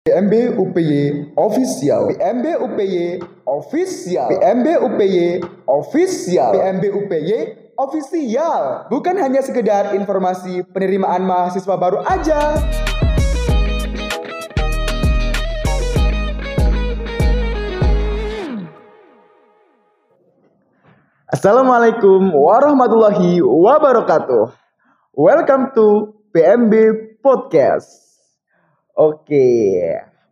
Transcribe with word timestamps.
PMB 0.00 0.56
UPY 0.56 1.36
Official. 1.36 2.16
PMB 2.16 2.46
UPY 2.56 3.20
Official. 3.44 4.32
PMB 4.32 4.66
UPY 4.80 5.44
Official. 5.68 6.50
PMB 6.56 6.84
UPY 6.88 7.28
Official. 7.76 8.88
Bukan 8.88 9.20
hanya 9.20 9.44
sekedar 9.44 9.92
informasi 9.92 10.64
penerimaan 10.72 11.20
mahasiswa 11.28 11.76
baru 11.76 12.00
aja. 12.00 12.56
Assalamualaikum 21.28 22.32
warahmatullahi 22.32 23.44
wabarakatuh. 23.44 24.48
Welcome 25.12 25.76
to 25.76 26.16
PMB 26.32 26.72
Podcast 27.20 28.09
Oke, 29.00 29.80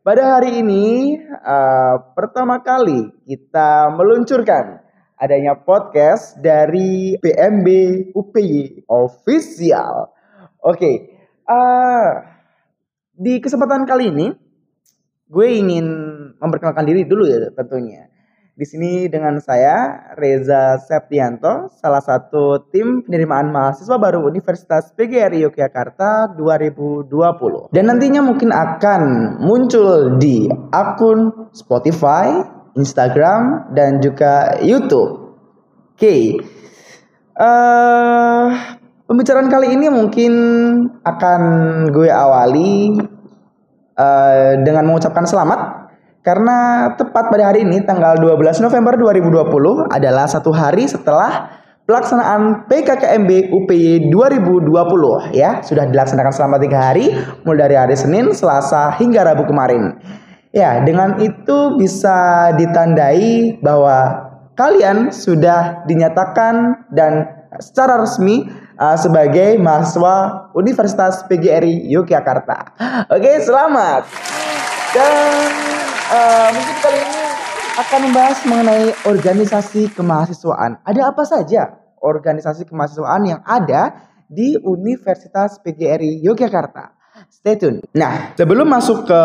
pada 0.04 0.36
hari 0.36 0.60
ini 0.60 1.16
uh, 1.24 2.12
pertama 2.12 2.60
kali 2.60 3.08
kita 3.24 3.88
meluncurkan 3.96 4.84
adanya 5.16 5.56
podcast 5.56 6.36
dari 6.36 7.16
PMB 7.16 7.68
UPY 8.12 8.84
Official. 8.92 10.12
Oke, 10.60 10.92
uh, 11.48 12.08
di 13.16 13.40
kesempatan 13.40 13.88
kali 13.88 14.12
ini 14.12 14.36
gue 15.32 15.48
ingin 15.48 15.86
memperkenalkan 16.36 16.84
diri 16.84 17.08
dulu 17.08 17.24
ya 17.24 17.48
tentunya. 17.56 18.04
Di 18.58 18.66
sini 18.66 19.06
dengan 19.06 19.38
saya 19.38 20.10
Reza 20.18 20.82
Septianto, 20.82 21.70
salah 21.78 22.02
satu 22.02 22.66
tim 22.74 23.06
penerimaan 23.06 23.54
mahasiswa 23.54 23.94
baru 24.02 24.26
Universitas 24.26 24.90
PGRI 24.98 25.46
Yogyakarta 25.46 26.34
2020. 26.34 27.70
Dan 27.70 27.86
nantinya 27.86 28.18
mungkin 28.18 28.50
akan 28.50 29.02
muncul 29.46 30.18
di 30.18 30.50
akun 30.74 31.54
Spotify, 31.54 32.34
Instagram, 32.74 33.70
dan 33.78 34.02
juga 34.02 34.58
YouTube. 34.58 35.38
Oke. 35.94 35.94
Okay. 35.94 36.22
Uh, 37.38 37.46
eh, 37.46 38.46
pembicaraan 39.06 39.46
kali 39.46 39.70
ini 39.70 39.86
mungkin 39.86 40.34
akan 41.06 41.42
gue 41.94 42.10
awali 42.10 43.06
uh, 43.94 44.52
dengan 44.66 44.82
mengucapkan 44.82 45.30
selamat 45.30 45.77
karena 46.22 46.92
tepat 46.98 47.30
pada 47.30 47.54
hari 47.54 47.64
ini 47.64 47.82
tanggal 47.86 48.18
12 48.18 48.60
November 48.60 48.94
2020 48.98 49.88
adalah 49.88 50.26
satu 50.26 50.50
hari 50.50 50.84
setelah 50.90 51.58
pelaksanaan 51.88 52.68
PKKMB 52.68 53.48
UPY 53.48 54.12
2020 54.12 55.32
ya 55.32 55.64
sudah 55.64 55.88
dilaksanakan 55.88 56.32
selama 56.36 56.60
tiga 56.60 56.92
hari 56.92 57.16
mulai 57.48 57.64
dari 57.64 57.76
hari 57.80 57.96
Senin, 57.96 58.36
Selasa 58.36 58.92
hingga 59.00 59.24
Rabu 59.24 59.48
kemarin. 59.48 59.96
Ya 60.52 60.84
dengan 60.84 61.16
itu 61.20 61.80
bisa 61.80 62.50
ditandai 62.60 63.56
bahwa 63.64 64.28
kalian 64.52 65.14
sudah 65.14 65.86
dinyatakan 65.88 66.88
dan 66.92 67.38
secara 67.56 68.04
resmi 68.04 68.44
uh, 68.76 68.96
sebagai 69.00 69.56
mahasiswa 69.56 70.50
Universitas 70.52 71.24
PGRI 71.24 71.88
Yogyakarta. 71.88 72.76
Oke, 73.08 73.40
selamat. 73.40 74.04
Dan 74.92 75.14
uh, 76.08 76.48
mungkin 76.56 76.76
kali 76.80 76.98
ini 76.98 77.24
akan 77.78 77.98
membahas 78.10 78.38
mengenai 78.48 78.86
organisasi 79.06 79.92
kemahasiswaan. 79.94 80.82
Ada 80.82 81.14
apa 81.14 81.22
saja 81.22 81.78
organisasi 82.02 82.66
kemahasiswaan 82.66 83.22
yang 83.28 83.40
ada 83.46 83.94
di 84.26 84.58
Universitas 84.58 85.62
PGRI 85.62 86.24
Yogyakarta? 86.24 86.96
Stay 87.30 87.58
tune. 87.58 87.82
Nah, 87.94 88.34
sebelum 88.34 88.66
masuk 88.66 89.06
ke 89.06 89.22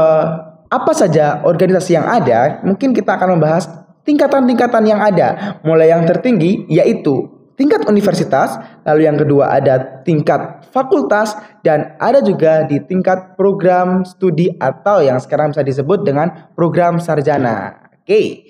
apa 0.70 0.92
saja 0.94 1.46
organisasi 1.46 1.98
yang 1.98 2.06
ada, 2.10 2.62
mungkin 2.66 2.94
kita 2.94 3.18
akan 3.18 3.38
membahas 3.38 3.70
tingkatan-tingkatan 4.06 4.84
yang 4.86 5.02
ada. 5.02 5.60
Mulai 5.66 5.94
yang 5.94 6.04
tertinggi 6.06 6.66
yaitu 6.70 7.33
tingkat 7.54 7.86
universitas, 7.86 8.58
lalu 8.86 9.06
yang 9.06 9.18
kedua 9.18 9.54
ada 9.54 10.02
tingkat 10.02 10.66
fakultas 10.74 11.38
dan 11.62 11.94
ada 12.02 12.20
juga 12.22 12.66
di 12.66 12.82
tingkat 12.82 13.38
program 13.38 14.02
studi 14.06 14.50
atau 14.58 15.02
yang 15.02 15.22
sekarang 15.22 15.54
bisa 15.54 15.62
disebut 15.62 16.02
dengan 16.06 16.52
program 16.58 16.98
sarjana. 16.98 17.90
Oke. 18.02 18.50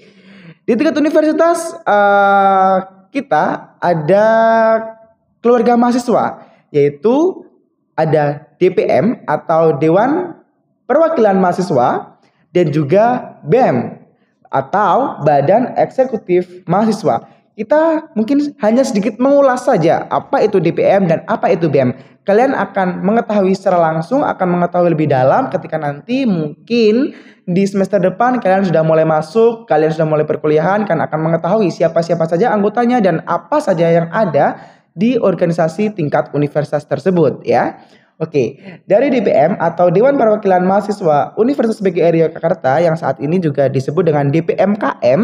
Di 0.63 0.71
tingkat 0.79 0.95
universitas 0.95 1.75
uh, 1.83 3.07
kita 3.11 3.75
ada 3.83 4.27
keluarga 5.43 5.75
mahasiswa 5.75 6.47
yaitu 6.71 7.43
ada 7.93 8.49
DPM 8.57 9.21
atau 9.29 9.77
Dewan 9.77 10.39
Perwakilan 10.89 11.39
Mahasiswa 11.39 12.19
dan 12.51 12.65
juga 12.73 13.37
BEM 13.45 14.01
atau 14.49 15.21
Badan 15.25 15.73
Eksekutif 15.79 16.65
Mahasiswa 16.69 17.23
kita 17.53 18.09
mungkin 18.17 18.57
hanya 18.65 18.81
sedikit 18.81 19.21
mengulas 19.21 19.69
saja 19.69 20.09
apa 20.09 20.41
itu 20.41 20.57
DPM 20.57 21.05
dan 21.05 21.21
apa 21.29 21.53
itu 21.53 21.69
BEM. 21.69 21.93
Kalian 22.23 22.55
akan 22.55 23.03
mengetahui 23.03 23.51
secara 23.51 23.77
langsung, 23.91 24.23
akan 24.23 24.47
mengetahui 24.57 24.95
lebih 24.95 25.11
dalam 25.11 25.51
ketika 25.51 25.75
nanti 25.75 26.23
mungkin 26.23 27.11
di 27.43 27.63
semester 27.67 27.99
depan 27.99 28.39
kalian 28.39 28.63
sudah 28.63 28.79
mulai 28.79 29.03
masuk, 29.03 29.67
kalian 29.67 29.91
sudah 29.91 30.07
mulai 30.07 30.23
perkuliahan, 30.23 30.87
kan 30.87 31.03
akan 31.03 31.19
mengetahui 31.19 31.67
siapa-siapa 31.67 32.23
saja 32.25 32.55
anggotanya 32.55 33.03
dan 33.03 33.19
apa 33.27 33.59
saja 33.59 33.91
yang 33.91 34.07
ada 34.09 34.55
di 34.95 35.19
organisasi 35.19 35.91
tingkat 35.93 36.31
universitas 36.31 36.87
tersebut 36.87 37.43
ya. 37.43 37.83
Oke, 38.21 38.61
dari 38.87 39.09
DPM 39.11 39.57
atau 39.59 39.91
Dewan 39.91 40.15
Perwakilan 40.15 40.63
Mahasiswa 40.63 41.35
Universitas 41.35 41.81
BGR 41.81 42.13
Yogyakarta 42.13 42.79
yang 42.79 42.95
saat 42.95 43.19
ini 43.19 43.41
juga 43.41 43.67
disebut 43.67 44.05
dengan 44.05 44.29
DPMKM 44.31 45.21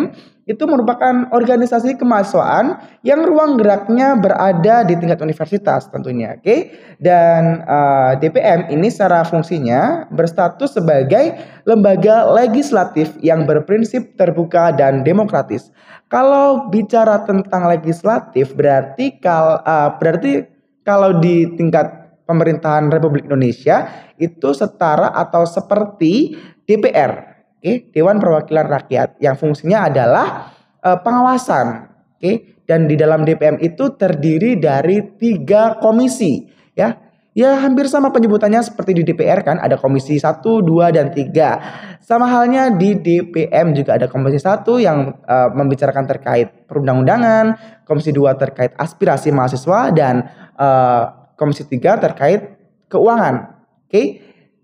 itu 0.50 0.66
merupakan 0.66 1.30
organisasi 1.30 1.94
kemahasiswaan 2.02 2.82
yang 3.06 3.22
ruang 3.22 3.62
geraknya 3.62 4.18
berada 4.18 4.82
di 4.82 4.98
tingkat 4.98 5.22
universitas 5.22 5.86
tentunya, 5.94 6.42
oke? 6.42 6.74
Dan 6.98 7.62
uh, 7.70 8.18
eh, 8.18 8.26
DPM 8.26 8.74
ini 8.74 8.90
secara 8.90 9.22
fungsinya 9.22 10.10
berstatus 10.10 10.74
sebagai 10.74 11.38
lembaga 11.70 12.26
legislatif 12.34 13.14
yang 13.22 13.46
berprinsip 13.46 14.18
terbuka 14.18 14.74
dan 14.74 15.06
demokratis. 15.06 15.70
Kalau 16.10 16.66
bicara 16.74 17.22
tentang 17.30 17.70
legislatif 17.70 18.58
berarti 18.58 19.22
kal 19.22 19.62
uh, 19.62 20.02
berarti 20.02 20.50
kalau 20.82 21.22
di 21.22 21.46
tingkat 21.54 22.18
pemerintahan 22.26 22.90
Republik 22.90 23.30
Indonesia 23.30 23.86
itu 24.18 24.50
setara 24.58 25.14
atau 25.14 25.46
seperti 25.46 26.34
DPR, 26.66 27.29
oke, 27.60 27.68
okay? 27.68 27.76
Dewan 27.92 28.18
Perwakilan 28.24 28.68
Rakyat 28.72 29.20
yang 29.20 29.36
fungsinya 29.36 29.92
adalah 29.92 30.56
uh, 30.80 30.98
pengawasan, 31.04 31.92
oke, 31.92 32.20
okay? 32.20 32.64
dan 32.64 32.88
di 32.88 32.96
dalam 32.96 33.28
DPM 33.28 33.60
itu 33.60 33.94
terdiri 34.00 34.56
dari 34.56 35.20
tiga 35.20 35.78
komisi, 35.78 36.48
ya. 36.74 36.96
Ya 37.38 37.56
hampir 37.62 37.88
sama 37.88 38.10
penyebutannya 38.10 38.60
seperti 38.60 39.00
di 39.00 39.04
DPR 39.06 39.46
kan 39.46 39.62
ada 39.62 39.80
komisi 39.80 40.18
1, 40.18 40.44
2 40.44 40.66
dan 40.92 41.14
3. 41.14 42.02
Sama 42.04 42.26
halnya 42.28 42.74
di 42.74 43.00
DPM 43.00 43.72
juga 43.72 43.96
ada 43.96 44.10
komisi 44.12 44.42
1 44.42 44.66
yang 44.82 45.14
uh, 45.24 45.48
membicarakan 45.54 46.10
terkait 46.10 46.68
perundang-undangan, 46.68 47.56
komisi 47.88 48.12
2 48.12 48.34
terkait 48.36 48.74
aspirasi 48.76 49.32
mahasiswa 49.32 49.94
dan 49.94 50.26
uh, 50.58 51.20
Komisi 51.40 51.64
3 51.64 52.04
terkait 52.04 52.60
keuangan. 52.92 53.64
Oke. 53.88 53.88
Okay? 53.88 54.06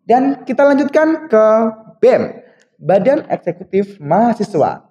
Dan 0.03 0.43
kita 0.43 0.67
lanjutkan 0.67 1.31
ke 1.31 1.43
BEM, 2.03 2.21
Badan 2.79 3.27
Eksekutif 3.31 3.97
Mahasiswa. 4.03 4.87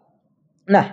Nah, 0.65 0.87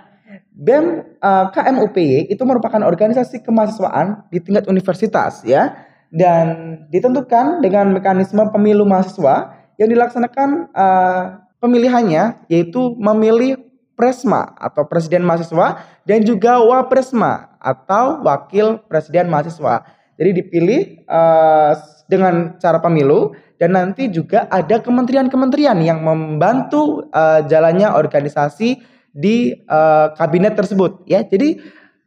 BEM 0.52 0.84
uh, 0.84 0.92
eh, 1.20 1.46
KMUPY 1.52 2.32
itu 2.32 2.42
merupakan 2.44 2.80
organisasi 2.84 3.40
kemahasiswaan 3.44 4.28
di 4.32 4.40
tingkat 4.40 4.68
universitas 4.68 5.44
ya 5.44 5.72
dan 6.12 6.76
ditentukan 6.92 7.64
dengan 7.64 7.96
mekanisme 7.96 8.44
pemilu 8.52 8.84
mahasiswa 8.84 9.56
yang 9.80 9.88
dilaksanakan 9.88 10.68
uh, 10.76 11.24
pemilihannya 11.56 12.48
yaitu 12.52 12.92
memilih 13.00 13.56
presma 13.96 14.52
atau 14.60 14.84
presiden 14.84 15.24
mahasiswa 15.24 15.80
dan 16.04 16.20
juga 16.24 16.60
wapresma 16.60 17.56
atau 17.60 18.20
wakil 18.24 18.82
presiden 18.88 19.32
mahasiswa. 19.32 19.84
Jadi 20.20 20.30
dipilih 20.44 20.80
uh, 21.08 21.72
dengan 22.12 22.60
cara 22.60 22.76
pemilu 22.76 23.32
dan 23.56 23.72
nanti 23.72 24.12
juga 24.12 24.44
ada 24.52 24.84
kementerian-kementerian 24.84 25.80
yang 25.80 26.04
membantu 26.04 27.08
uh, 27.08 27.40
jalannya 27.48 27.88
organisasi 27.88 28.84
di 29.08 29.56
uh, 29.68 30.12
kabinet 30.12 30.52
tersebut 30.52 31.08
ya. 31.08 31.24
Jadi 31.24 31.56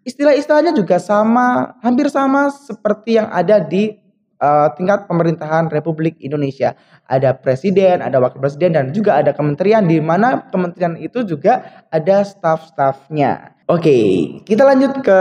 istilah-istilahnya 0.05 0.77
juga 0.77 1.01
sama 1.01 1.79
hampir 1.81 2.13
sama 2.13 2.53
seperti 2.53 3.17
yang 3.17 3.33
ada 3.33 3.57
di 3.57 3.97
uh, 4.37 4.69
tingkat 4.77 5.09
pemerintahan 5.09 5.71
Republik 5.73 6.21
Indonesia. 6.21 6.77
Ada 7.09 7.33
presiden, 7.37 8.05
ada 8.05 8.21
wakil 8.21 8.41
presiden 8.41 8.77
dan 8.77 8.85
juga 8.93 9.17
ada 9.17 9.33
kementerian 9.33 9.85
di 9.85 9.97
mana 10.03 10.45
kementerian 10.51 10.97
itu 10.99 11.25
juga 11.25 11.85
ada 11.89 12.21
staf-stafnya. 12.21 13.57
Oke, 13.65 13.97
kita 14.45 14.61
lanjut 14.61 15.01
ke 15.01 15.19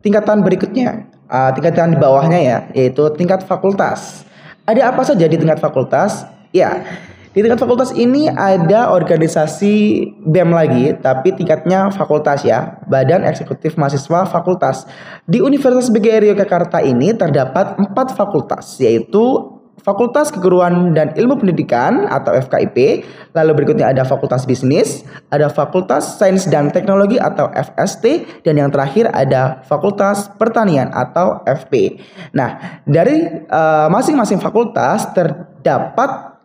tingkatan 0.00 0.40
berikutnya 0.40 1.09
uh, 1.30 1.50
tingkatan 1.54 1.94
di 1.94 1.98
bawahnya 2.02 2.38
ya, 2.42 2.58
yaitu 2.74 3.06
tingkat 3.14 3.46
fakultas. 3.46 4.26
Ada 4.66 4.90
apa 4.90 5.06
saja 5.06 5.24
di 5.24 5.38
tingkat 5.38 5.62
fakultas? 5.62 6.26
Ya, 6.50 6.82
Di 7.30 7.46
tingkat 7.46 7.62
fakultas 7.62 7.94
ini 7.94 8.26
ada 8.26 8.90
organisasi 8.90 10.02
BEM 10.26 10.50
lagi, 10.50 10.98
tapi 10.98 11.30
tingkatnya 11.30 11.86
fakultas 11.94 12.42
ya, 12.42 12.82
Badan 12.90 13.22
Eksekutif 13.22 13.78
Mahasiswa 13.78 14.26
Fakultas. 14.26 14.82
Di 15.30 15.38
Universitas 15.38 15.94
BGRI 15.94 16.34
Yogyakarta 16.34 16.82
ini 16.82 17.14
terdapat 17.14 17.78
empat 17.78 18.18
fakultas, 18.18 18.82
yaitu 18.82 19.46
Fakultas 19.80 20.28
Keguruan 20.28 20.92
dan 20.92 21.16
Ilmu 21.16 21.40
Pendidikan 21.40 22.04
atau 22.04 22.36
FKIP, 22.36 23.04
lalu 23.32 23.50
berikutnya 23.56 23.88
ada 23.88 24.04
Fakultas 24.04 24.44
Bisnis, 24.44 25.02
ada 25.32 25.48
Fakultas 25.48 26.20
Sains 26.20 26.44
dan 26.48 26.68
Teknologi 26.68 27.16
atau 27.16 27.48
FST, 27.48 28.28
dan 28.44 28.60
yang 28.60 28.68
terakhir 28.68 29.08
ada 29.10 29.64
Fakultas 29.64 30.28
Pertanian 30.36 30.92
atau 30.92 31.40
FP. 31.48 31.96
Nah, 32.36 32.80
dari 32.84 33.24
eh, 33.48 33.88
masing-masing 33.88 34.38
uh, 34.38 34.44
fakultas 34.44 35.08
terdapat 35.16 36.36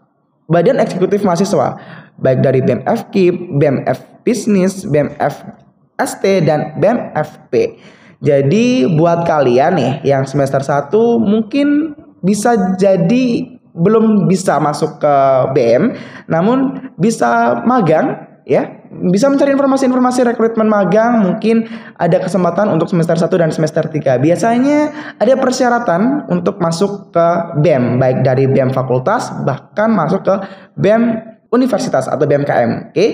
badan 0.47 0.79
eksekutif 0.79 1.21
mahasiswa, 1.27 1.75
baik 2.15 2.39
dari 2.39 2.63
BEM 2.63 2.81
FKIP, 2.87 3.35
BEM 3.59 3.75
F 3.83 3.99
Bisnis, 4.23 4.87
BEM 4.87 5.11
FST, 5.19 6.23
dan 6.47 6.79
BEM 6.79 7.11
FP. 7.13 7.77
Jadi 8.23 8.87
buat 8.95 9.27
kalian 9.27 9.75
nih 9.75 9.93
yang 10.07 10.23
semester 10.23 10.63
1 10.63 10.89
mungkin 11.19 11.93
bisa 12.25 12.75
jadi 12.81 13.55
belum 13.75 14.25
bisa 14.25 14.57
masuk 14.57 14.97
ke 15.03 15.15
BM, 15.53 15.93
namun 16.31 16.89
bisa 16.97 17.61
magang 17.67 18.39
ya. 18.47 18.81
Bisa 18.95 19.27
mencari 19.27 19.51
informasi-informasi 19.51 20.23
rekrutmen 20.23 20.71
magang 20.71 21.19
mungkin 21.19 21.67
ada 21.99 22.15
kesempatan 22.15 22.71
untuk 22.71 22.87
semester 22.87 23.19
1 23.19 23.27
dan 23.27 23.51
semester 23.51 23.83
3 23.91 24.23
biasanya 24.23 24.79
ada 25.19 25.35
persyaratan 25.35 26.31
untuk 26.31 26.63
masuk 26.63 27.11
ke 27.11 27.27
BEM 27.59 27.99
baik 27.99 28.23
dari 28.23 28.47
BEM 28.47 28.71
fakultas 28.71 29.35
bahkan 29.43 29.91
masuk 29.91 30.23
ke 30.23 30.35
BEM 30.79 31.11
universitas 31.51 32.07
atau 32.07 32.23
BMKM 32.23 32.71
oke 32.71 32.95
okay? 32.95 33.09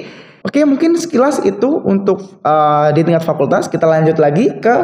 oke? 0.45 0.53
Okay, 0.53 0.63
mungkin 0.69 0.93
sekilas 0.93 1.41
itu 1.41 1.81
untuk 1.81 2.41
uh, 2.45 2.93
di 2.93 3.01
tingkat 3.01 3.25
fakultas. 3.25 3.65
Kita 3.65 3.89
lanjut 3.89 4.21
lagi 4.21 4.53
ke 4.61 4.75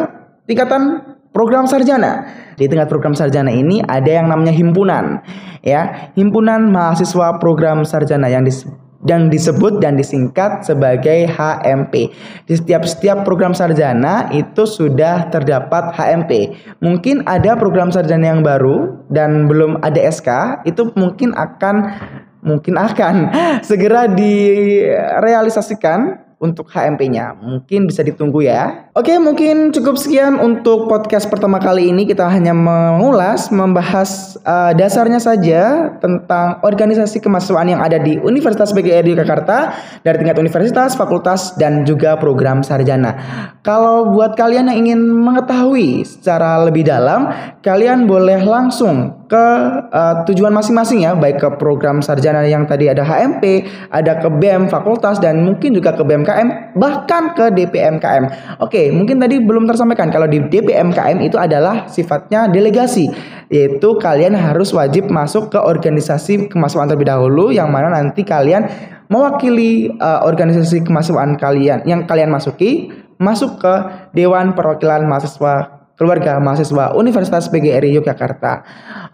tingkatan 0.50 1.17
program 1.32 1.68
sarjana. 1.68 2.26
Di 2.58 2.66
tingkat 2.66 2.90
program 2.90 3.14
sarjana 3.14 3.54
ini 3.54 3.86
ada 3.86 4.10
yang 4.10 4.34
namanya 4.34 4.50
himpunan, 4.50 5.22
ya, 5.62 6.10
himpunan 6.18 6.74
mahasiswa 6.74 7.38
program 7.38 7.86
sarjana 7.86 8.34
yang 8.34 8.42
dis 8.42 8.66
dan 9.06 9.30
disebut 9.30 9.78
dan 9.78 9.94
disingkat 9.94 10.66
sebagai 10.66 11.30
HMP. 11.30 12.10
Di 12.50 12.58
setiap 12.58 12.90
setiap 12.90 13.22
program 13.22 13.54
sarjana 13.54 14.34
itu 14.34 14.66
sudah 14.66 15.30
terdapat 15.30 15.94
HMP. 15.94 16.58
Mungkin 16.82 17.22
ada 17.30 17.54
program 17.56 17.94
sarjana 17.94 18.34
yang 18.34 18.42
baru 18.42 19.06
dan 19.14 19.46
belum 19.46 19.86
ada 19.86 20.02
SK, 20.02 20.66
itu 20.66 20.90
mungkin 20.98 21.38
akan 21.38 21.94
mungkin 22.42 22.74
akan 22.76 23.16
segera 23.70 24.10
direalisasikan 24.10 26.27
untuk 26.38 26.69
HMP-nya. 26.69 27.34
Mungkin 27.34 27.89
bisa 27.89 28.06
ditunggu 28.06 28.45
ya. 28.45 28.89
Oke, 28.94 29.18
mungkin 29.18 29.74
cukup 29.74 29.98
sekian 29.98 30.38
untuk 30.38 30.86
podcast 30.86 31.25
pertama 31.34 31.57
kali 31.57 31.89
ini. 31.89 32.06
Kita 32.06 32.30
hanya 32.30 32.54
mengulas, 32.54 33.50
membahas 33.50 34.38
uh, 34.45 34.69
dasarnya 34.78 35.18
saja 35.18 35.94
tentang 35.98 36.62
organisasi 36.62 37.18
kemahasiswaan 37.25 37.74
yang 37.74 37.81
ada 37.81 37.98
di 37.98 38.22
Universitas 38.22 38.69
BGRI 38.69 39.18
Jakarta 39.18 39.74
dari 40.06 40.22
tingkat 40.22 40.38
universitas, 40.38 40.94
fakultas, 40.94 41.57
dan 41.57 41.81
juga 41.89 42.13
program 42.22 42.62
sarjana. 42.62 43.18
Kalau 43.66 44.13
buat 44.13 44.38
kalian 44.38 44.69
yang 44.69 44.86
ingin 44.86 45.01
mengetahui 45.01 46.06
secara 46.06 46.62
lebih 46.62 46.86
dalam, 46.86 47.33
kalian 47.66 48.06
boleh 48.06 48.45
langsung 48.45 49.27
ke 49.28 49.46
uh, 49.92 50.24
tujuan 50.24 50.56
masing-masing 50.56 51.04
ya, 51.04 51.12
baik 51.12 51.44
ke 51.44 51.50
program 51.60 52.00
sarjana 52.00 52.48
yang 52.48 52.64
tadi 52.64 52.88
ada 52.88 53.04
HMP, 53.04 53.68
ada 53.92 54.24
ke 54.24 54.32
BEM 54.32 54.72
fakultas 54.72 55.20
dan 55.20 55.44
mungkin 55.44 55.76
juga 55.76 55.92
ke 55.92 56.04
BMKM 56.04 56.74
bahkan 56.80 57.36
ke 57.36 57.52
DPMKM. 57.52 58.24
Oke, 58.64 58.90
mungkin 58.96 59.20
tadi 59.20 59.44
belum 59.44 59.68
tersampaikan 59.68 60.08
kalau 60.08 60.32
di 60.32 60.40
DPMKM 60.48 61.20
itu 61.20 61.36
adalah 61.36 61.92
sifatnya 61.92 62.48
delegasi, 62.48 63.12
yaitu 63.52 64.00
kalian 64.00 64.34
harus 64.34 64.72
wajib 64.72 65.12
masuk 65.12 65.52
ke 65.52 65.60
organisasi 65.60 66.48
kemahasiswaan 66.48 66.88
terlebih 66.88 67.12
dahulu 67.12 67.52
yang 67.52 67.68
mana 67.68 67.92
nanti 67.92 68.24
kalian 68.24 68.66
mewakili 69.12 69.92
uh, 70.00 70.24
organisasi 70.24 70.84
kemahasiswaan 70.88 71.36
kalian 71.36 71.84
yang 71.84 72.08
kalian 72.08 72.32
masuki 72.32 72.92
masuk 73.18 73.58
ke 73.60 73.74
Dewan 74.14 74.54
Perwakilan 74.54 75.10
Mahasiswa 75.10 75.77
keluarga 75.98 76.38
mahasiswa 76.38 76.94
Universitas 76.94 77.50
PGRI 77.50 77.98
Yogyakarta. 77.98 78.64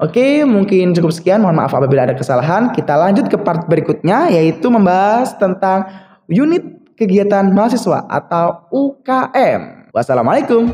Oke, 0.03 0.43
mungkin 0.43 0.91
cukup 0.91 1.15
sekian. 1.15 1.39
Mohon 1.41 1.65
maaf 1.65 1.73
apabila 1.73 2.05
ada 2.05 2.13
kesalahan. 2.13 2.75
Kita 2.75 2.99
lanjut 2.99 3.31
ke 3.31 3.39
part 3.39 3.65
berikutnya 3.65 4.29
yaitu 4.29 4.67
membahas 4.67 5.33
tentang 5.39 5.87
unit 6.27 6.93
kegiatan 6.99 7.49
mahasiswa 7.55 8.05
atau 8.05 8.67
UKM. 8.69 9.89
Wassalamualaikum. 9.95 10.69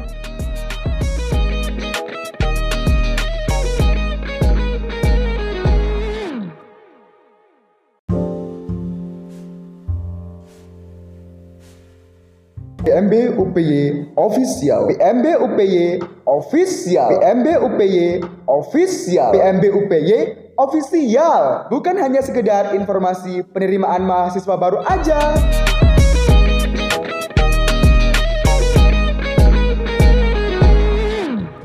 PMB 12.89 13.37
UPY 13.37 14.17
official. 14.17 14.89
PMB 14.89 15.25
UPY 15.45 16.01
official. 16.25 17.21
PMB 17.21 17.47
UPY 17.61 18.17
official. 18.49 19.29
PMB 19.29 19.63
UPY 19.77 20.09
official. 20.57 21.69
Bukan 21.69 22.01
hanya 22.01 22.25
sekedar 22.25 22.73
informasi 22.73 23.45
penerimaan 23.53 24.09
mahasiswa 24.09 24.57
baru 24.57 24.81
aja. 24.89 25.21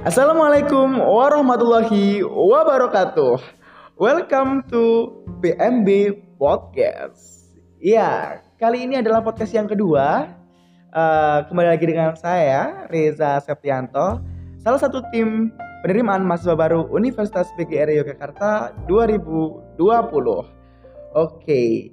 Assalamualaikum 0.05 1.01
warahmatullahi 1.01 2.21
wabarakatuh. 2.21 3.41
Welcome 3.97 4.69
to 4.69 5.09
PMB 5.41 6.21
Podcast. 6.37 7.49
Ya, 7.81 8.45
kali 8.61 8.85
ini 8.85 9.01
adalah 9.01 9.25
podcast 9.25 9.57
yang 9.57 9.65
kedua 9.65 10.44
Uh, 10.95 11.43
kembali 11.51 11.75
lagi 11.75 11.91
dengan 11.91 12.15
saya 12.15 12.87
Reza 12.87 13.43
Septianto, 13.43 14.23
salah 14.63 14.79
satu 14.79 15.03
tim 15.11 15.51
penerimaan 15.83 16.23
mahasiswa 16.23 16.55
baru 16.55 16.87
Universitas 16.87 17.51
PGRI 17.59 17.99
Yogyakarta 17.99 18.71
2020. 18.87 19.75
Oke, 19.75 20.47
okay. 21.19 21.91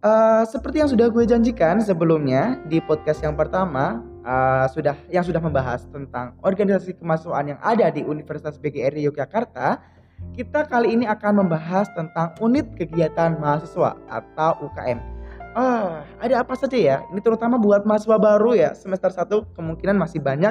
uh, 0.00 0.40
eh, 0.40 0.42
seperti 0.48 0.80
yang 0.80 0.88
sudah 0.88 1.12
gue 1.12 1.28
janjikan 1.28 1.84
sebelumnya 1.84 2.64
di 2.64 2.80
podcast 2.80 3.20
yang 3.20 3.36
pertama, 3.36 4.00
uh, 4.24 4.72
sudah 4.72 4.96
yang 5.12 5.20
sudah 5.20 5.44
membahas 5.44 5.84
tentang 5.92 6.32
organisasi 6.40 6.96
kemahasiswaan 6.96 7.52
yang 7.52 7.60
ada 7.60 7.92
di 7.92 8.08
Universitas 8.08 8.56
PGRI 8.56 9.04
Yogyakarta. 9.04 9.84
Kita 10.32 10.64
kali 10.64 10.96
ini 10.96 11.04
akan 11.04 11.44
membahas 11.44 11.92
tentang 11.92 12.32
unit 12.40 12.72
kegiatan 12.72 13.36
mahasiswa 13.36 14.00
atau 14.08 14.64
UKM 14.64 15.14
Ah, 15.54 16.02
ada 16.18 16.42
apa 16.42 16.58
saja 16.58 16.74
ya? 16.74 16.96
Ini 17.14 17.22
terutama 17.22 17.54
buat 17.62 17.86
mahasiswa 17.86 18.18
baru 18.18 18.58
ya, 18.58 18.74
semester 18.74 19.14
1 19.14 19.54
kemungkinan 19.54 19.94
masih 19.94 20.18
banyak 20.18 20.50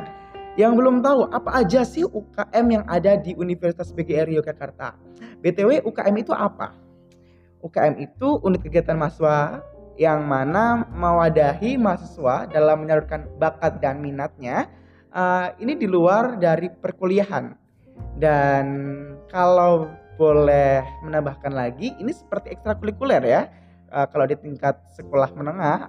yang 0.55 0.79
belum 0.79 1.03
tahu 1.03 1.27
apa 1.27 1.60
aja 1.60 1.83
sih 1.83 2.07
UKM 2.07 2.65
yang 2.72 2.83
ada 2.88 3.19
di 3.19 3.36
Universitas 3.36 3.91
PGRI 3.91 4.39
Yogyakarta. 4.39 4.95
BTW 5.43 5.83
UKM 5.83 6.15
itu 6.24 6.31
apa? 6.31 6.72
UKM 7.60 8.00
itu 8.00 8.39
unit 8.48 8.63
kegiatan 8.63 8.95
mahasiswa 8.95 9.60
yang 10.00 10.24
mana 10.24 10.88
mewadahi 10.95 11.75
mahasiswa 11.75 12.48
dalam 12.48 12.88
menyalurkan 12.88 13.27
bakat 13.43 13.83
dan 13.83 14.00
minatnya. 14.00 14.72
Uh, 15.12 15.51
ini 15.60 15.75
di 15.75 15.83
luar 15.83 16.39
dari 16.39 16.72
perkuliahan. 16.72 17.60
Dan 18.15 18.65
kalau 19.27 19.91
boleh 20.15 20.79
menambahkan 21.03 21.51
lagi, 21.51 21.91
ini 22.00 22.15
seperti 22.15 22.55
ekstrakurikuler 22.55 23.19
ya 23.19 23.51
uh, 23.93 24.09
kalau 24.09 24.25
di 24.25 24.33
tingkat 24.33 24.81
sekolah 24.97 25.29
menengah 25.38 25.85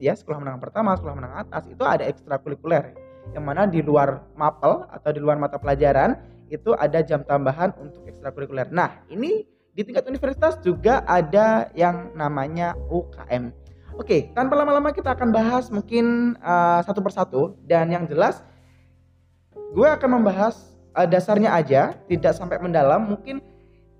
ya 0.00 0.16
sekolah 0.16 0.40
menengah 0.40 0.60
pertama 0.64 0.96
sekolah 0.96 1.14
menengah 1.14 1.38
atas 1.44 1.68
itu 1.68 1.84
ada 1.84 2.08
ekstrakurikuler 2.08 2.96
yang 3.30 3.44
mana 3.46 3.68
di 3.68 3.84
luar 3.84 4.24
mapel 4.34 4.88
atau 4.90 5.10
di 5.14 5.20
luar 5.22 5.38
mata 5.38 5.60
pelajaran 5.60 6.18
itu 6.50 6.74
ada 6.74 7.00
jam 7.00 7.24
tambahan 7.24 7.72
untuk 7.80 8.04
ekstrakurikuler. 8.04 8.68
Nah, 8.68 9.00
ini 9.08 9.46
di 9.72 9.82
tingkat 9.86 10.04
universitas 10.04 10.60
juga 10.60 11.00
ada 11.08 11.72
yang 11.72 12.12
namanya 12.12 12.76
UKM. 12.92 13.54
Oke, 13.96 14.32
tanpa 14.36 14.56
lama-lama 14.56 14.92
kita 14.92 15.16
akan 15.16 15.32
bahas 15.32 15.72
mungkin 15.72 16.36
uh, 16.40 16.80
satu 16.84 17.00
persatu 17.00 17.56
dan 17.64 17.88
yang 17.88 18.04
jelas 18.04 18.44
gue 19.72 19.88
akan 19.88 20.20
membahas 20.20 20.76
uh, 20.92 21.08
dasarnya 21.08 21.56
aja, 21.56 21.96
tidak 22.08 22.36
sampai 22.36 22.60
mendalam, 22.60 23.04
mungkin 23.08 23.40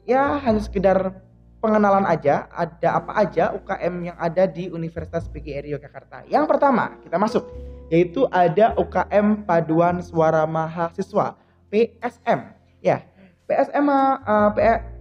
ya 0.05 0.37
hanya 0.45 0.61
sekedar 0.61 1.25
pengenalan 1.63 2.03
aja 2.05 2.51
ada 2.51 2.99
apa 2.99 3.13
aja 3.23 3.55
UKM 3.55 3.95
yang 4.11 4.17
ada 4.19 4.51
di 4.51 4.67
Universitas 4.67 5.31
PGRI 5.31 5.79
Yogyakarta. 5.79 6.27
Yang 6.27 6.45
pertama, 6.51 6.99
kita 7.07 7.17
masuk 7.17 7.47
yaitu 7.93 8.27
ada 8.35 8.75
UKM 8.75 9.47
Paduan 9.47 10.03
Suara 10.03 10.43
Mahasiswa 10.49 11.39
PSM. 11.71 12.51
Ya, 12.83 13.07
PSM 13.47 13.87
uh, 13.87 14.51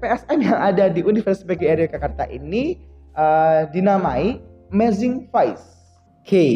PSM 0.03 0.37
yang 0.43 0.59
ada 0.59 0.91
di 0.91 1.01
Universitas 1.01 1.47
PGRI 1.47 1.89
Jakarta 1.89 2.27
ini 2.27 2.77
uh, 3.15 3.65
dinamai 3.71 4.37
Amazing 4.69 5.31
Voice. 5.31 5.65
Oke, 6.21 6.29
okay. 6.29 6.53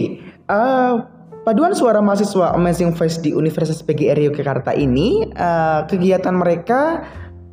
uh, 0.52 1.08
paduan 1.42 1.74
suara 1.74 2.04
mahasiswa 2.04 2.54
Amazing 2.54 2.94
Voice 2.94 3.18
di 3.18 3.34
Universitas 3.34 3.82
PGRI 3.82 4.30
Jakarta 4.30 4.76
ini 4.78 5.26
uh, 5.34 5.88
kegiatan 5.90 6.36
mereka 6.38 7.02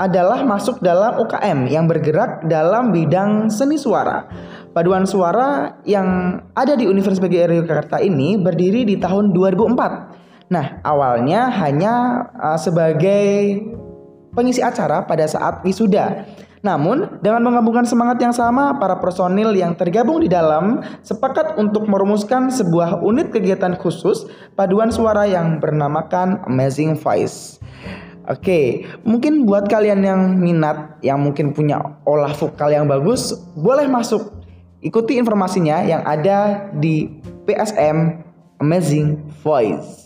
adalah 0.03 0.43
masuk 0.43 0.83
dalam 0.83 1.23
UKM 1.23 1.71
yang 1.71 1.87
bergerak 1.87 2.43
dalam 2.51 2.91
bidang 2.91 3.47
seni 3.47 3.79
suara. 3.79 4.27
Paduan 4.75 5.07
suara 5.07 5.79
yang 5.87 6.43
ada 6.59 6.75
di 6.75 6.91
Universitas 6.91 7.23
PGRI 7.23 7.63
Jakarta 7.63 8.03
ini 8.03 8.35
berdiri 8.35 8.83
di 8.83 8.99
tahun 8.99 9.31
2004. 9.31 10.51
Nah, 10.51 10.83
awalnya 10.83 11.55
hanya 11.55 12.27
uh, 12.35 12.59
sebagai 12.59 13.63
pengisi 14.35 14.59
acara 14.59 15.07
pada 15.07 15.23
saat 15.31 15.63
wisuda. 15.63 16.27
Namun, 16.63 17.19
dengan 17.19 17.43
menggabungkan 17.43 17.83
semangat 17.83 18.23
yang 18.23 18.31
sama, 18.31 18.79
para 18.79 18.99
personil 19.03 19.51
yang 19.51 19.75
tergabung 19.75 20.23
di 20.23 20.31
dalam 20.31 20.79
sepakat 21.03 21.59
untuk 21.59 21.91
merumuskan 21.91 22.55
sebuah 22.55 23.03
unit 23.03 23.35
kegiatan 23.35 23.75
khusus 23.79 24.31
paduan 24.55 24.95
suara 24.95 25.27
yang 25.27 25.59
bernamakan 25.59 26.39
Amazing 26.47 26.95
Voice. 27.03 27.59
Oke, 28.33 28.89
mungkin 29.05 29.45
buat 29.45 29.69
kalian 29.69 30.01
yang 30.01 30.41
minat, 30.41 30.97
yang 31.05 31.21
mungkin 31.21 31.53
punya 31.53 32.01
olah 32.09 32.33
vokal 32.33 32.73
yang 32.73 32.89
bagus, 32.89 33.37
boleh 33.53 33.85
masuk. 33.85 34.41
Ikuti 34.81 35.21
informasinya 35.21 35.85
yang 35.85 36.01
ada 36.01 36.73
di 36.73 37.13
PSM 37.45 38.25
Amazing 38.57 39.21
Voice. 39.45 40.01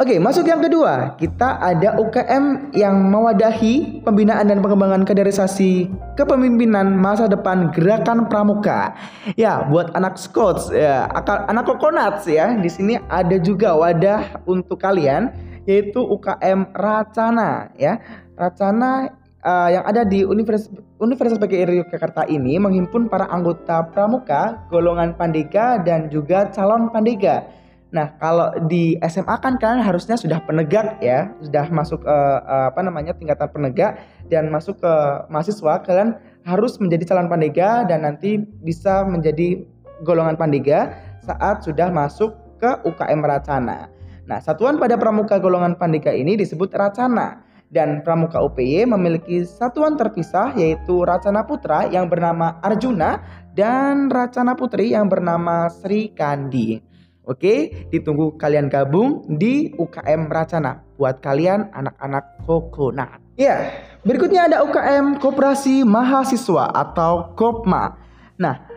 Oke, 0.00 0.16
masuk 0.16 0.48
yang 0.48 0.64
kedua. 0.64 1.20
Kita 1.20 1.60
ada 1.60 2.00
UKM 2.00 2.72
yang 2.72 3.12
mewadahi 3.12 4.00
pembinaan 4.00 4.48
dan 4.48 4.64
pengembangan 4.64 5.04
kaderisasi 5.04 5.92
kepemimpinan 6.16 6.96
masa 6.96 7.28
depan 7.28 7.68
Gerakan 7.76 8.24
Pramuka. 8.32 8.96
Ya, 9.36 9.68
buat 9.68 9.92
anak 9.92 10.16
scouts 10.16 10.72
ya, 10.72 11.12
anak 11.44 11.68
kokonats 11.68 12.24
ya. 12.24 12.56
Di 12.56 12.72
sini 12.72 12.96
ada 13.12 13.36
juga 13.36 13.76
wadah 13.76 14.40
untuk 14.48 14.80
kalian 14.80 15.49
yaitu 15.68 16.00
UKM 16.00 16.72
Racana 16.76 17.72
ya. 17.76 18.00
Racana 18.36 19.12
uh, 19.44 19.68
yang 19.68 19.84
ada 19.84 20.04
di 20.04 20.24
Universitas 20.24 20.72
Universitas 21.00 21.40
PGRI 21.40 21.84
Yogyakarta 21.84 22.28
ini 22.28 22.56
menghimpun 22.56 23.08
para 23.08 23.28
anggota 23.28 23.88
pramuka, 23.92 24.64
golongan 24.72 25.16
pandega 25.16 25.80
dan 25.80 26.08
juga 26.08 26.48
calon 26.52 26.88
pandega 26.92 27.60
Nah, 27.90 28.14
kalau 28.22 28.54
di 28.70 28.94
SMA 29.02 29.34
kan 29.42 29.58
kalian 29.58 29.82
harusnya 29.82 30.14
sudah 30.14 30.38
penegak 30.46 31.02
ya, 31.02 31.34
sudah 31.42 31.66
masuk 31.74 32.06
uh, 32.06 32.70
apa 32.70 32.86
namanya 32.86 33.18
tingkatan 33.18 33.50
penegak 33.50 33.98
dan 34.30 34.46
masuk 34.46 34.78
ke 34.78 34.94
mahasiswa, 35.26 35.82
kalian 35.82 36.14
harus 36.46 36.78
menjadi 36.78 37.10
calon 37.10 37.26
pandega 37.26 37.82
dan 37.90 38.06
nanti 38.06 38.38
bisa 38.62 39.02
menjadi 39.02 39.66
golongan 40.06 40.38
pandega 40.38 40.94
saat 41.26 41.66
sudah 41.66 41.90
masuk 41.90 42.30
ke 42.62 42.70
UKM 42.86 43.20
Racana. 43.26 43.90
Nah, 44.30 44.38
satuan 44.38 44.78
pada 44.78 44.94
pramuka 44.94 45.42
golongan 45.42 45.74
pandega 45.74 46.14
ini 46.14 46.38
disebut 46.38 46.70
Racana 46.70 47.42
dan 47.66 48.06
pramuka 48.06 48.38
UPY 48.38 48.86
memiliki 48.86 49.42
satuan 49.42 49.98
terpisah 49.98 50.54
yaitu 50.54 51.02
Racana 51.02 51.42
Putra 51.42 51.90
yang 51.90 52.06
bernama 52.06 52.62
Arjuna 52.62 53.18
dan 53.58 54.06
Racana 54.06 54.54
Putri 54.54 54.94
yang 54.94 55.10
bernama 55.10 55.66
Sri 55.66 56.14
Kandi. 56.14 56.78
Oke, 57.26 57.90
ditunggu 57.90 58.38
kalian 58.38 58.70
gabung 58.70 59.26
di 59.26 59.74
UKM 59.74 60.30
Racana 60.30 60.78
buat 60.94 61.18
kalian 61.18 61.74
anak-anak 61.74 62.46
kokonat. 62.46 63.18
Ya, 63.34 63.82
berikutnya 64.06 64.46
ada 64.46 64.62
UKM 64.62 65.18
Koperasi 65.18 65.82
Mahasiswa 65.82 66.70
atau 66.70 67.34
KOPMA. 67.34 67.98
Nah, 68.38 68.69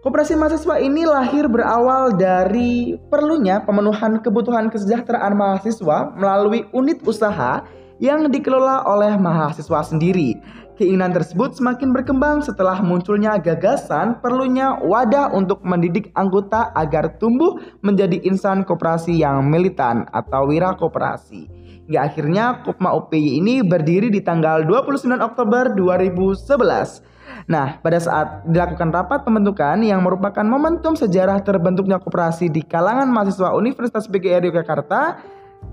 Koperasi 0.00 0.32
mahasiswa 0.32 0.80
ini 0.80 1.04
lahir 1.04 1.44
berawal 1.44 2.16
dari 2.16 2.96
perlunya 3.12 3.60
pemenuhan 3.60 4.16
kebutuhan 4.24 4.72
kesejahteraan 4.72 5.36
mahasiswa 5.36 6.16
melalui 6.16 6.64
unit 6.72 7.04
usaha 7.04 7.60
yang 8.00 8.32
dikelola 8.32 8.88
oleh 8.88 9.20
mahasiswa 9.20 9.84
sendiri. 9.84 10.40
Keinginan 10.80 11.12
tersebut 11.12 11.52
semakin 11.52 11.92
berkembang 11.92 12.40
setelah 12.40 12.80
munculnya 12.80 13.36
gagasan 13.36 14.16
perlunya 14.24 14.80
wadah 14.80 15.36
untuk 15.36 15.60
mendidik 15.68 16.08
anggota 16.16 16.72
agar 16.72 17.20
tumbuh 17.20 17.60
menjadi 17.84 18.24
insan 18.24 18.64
koperasi 18.64 19.20
yang 19.20 19.52
militan 19.52 20.08
atau 20.16 20.48
wira 20.48 20.72
koperasi. 20.80 21.59
Hingga 21.90 22.06
akhirnya 22.06 22.62
Kopma 22.62 22.94
UPY 22.94 23.42
ini 23.42 23.66
berdiri 23.66 24.14
di 24.14 24.22
tanggal 24.22 24.62
29 24.62 25.10
Oktober 25.10 25.74
2011. 25.74 27.50
Nah, 27.50 27.82
pada 27.82 27.98
saat 27.98 28.46
dilakukan 28.46 28.94
rapat 28.94 29.26
pembentukan 29.26 29.74
yang 29.82 29.98
merupakan 29.98 30.46
momentum 30.46 30.94
sejarah 30.94 31.42
terbentuknya 31.42 31.98
koperasi 31.98 32.46
di 32.46 32.62
kalangan 32.62 33.10
mahasiswa 33.10 33.58
Universitas 33.58 34.06
PGRI 34.06 34.54
Yogyakarta, 34.54 35.18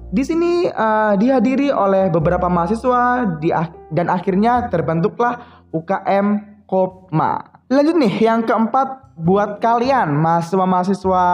di 0.09 0.25
sini 0.25 0.65
uh, 0.65 1.13
dihadiri 1.13 1.69
oleh 1.69 2.09
beberapa 2.09 2.49
mahasiswa 2.49 3.37
di, 3.37 3.53
dan 3.93 4.09
akhirnya 4.09 4.73
terbentuklah 4.73 5.69
UKM 5.69 6.57
Kopma. 6.65 7.61
Lanjut 7.69 7.93
nih, 7.93 8.25
yang 8.25 8.41
keempat 8.41 9.21
buat 9.21 9.61
kalian 9.61 10.17
mahasiswa-mahasiswa 10.17 11.25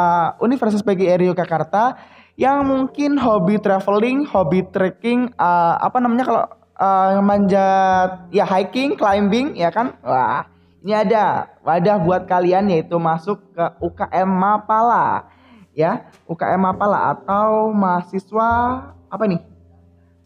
Universitas 0.44 0.84
PGRI 0.84 1.32
Yogyakarta 1.32 1.96
yang 2.34 2.66
mungkin 2.66 3.18
hobi 3.22 3.62
traveling, 3.62 4.26
hobi 4.26 4.66
trekking, 4.74 5.30
uh, 5.38 5.78
apa 5.78 6.02
namanya 6.02 6.26
kalau 6.26 6.44
uh, 6.82 7.22
manjat, 7.22 8.26
ya 8.34 8.46
hiking, 8.46 8.98
climbing, 8.98 9.54
ya 9.54 9.70
kan? 9.70 9.94
Wah, 10.02 10.50
ini 10.84 10.92
ada 10.92 11.48
wadah 11.64 11.96
buat 12.02 12.28
kalian 12.28 12.68
yaitu 12.74 13.00
masuk 13.00 13.40
ke 13.56 13.66
UKM 13.80 14.28
Mapala 14.28 15.32
ya. 15.72 16.12
UKM 16.28 16.60
apa 16.60 16.86
lah 16.90 17.04
atau 17.16 17.72
mahasiswa 17.72 18.50
apa 19.08 19.24
nih? 19.24 19.40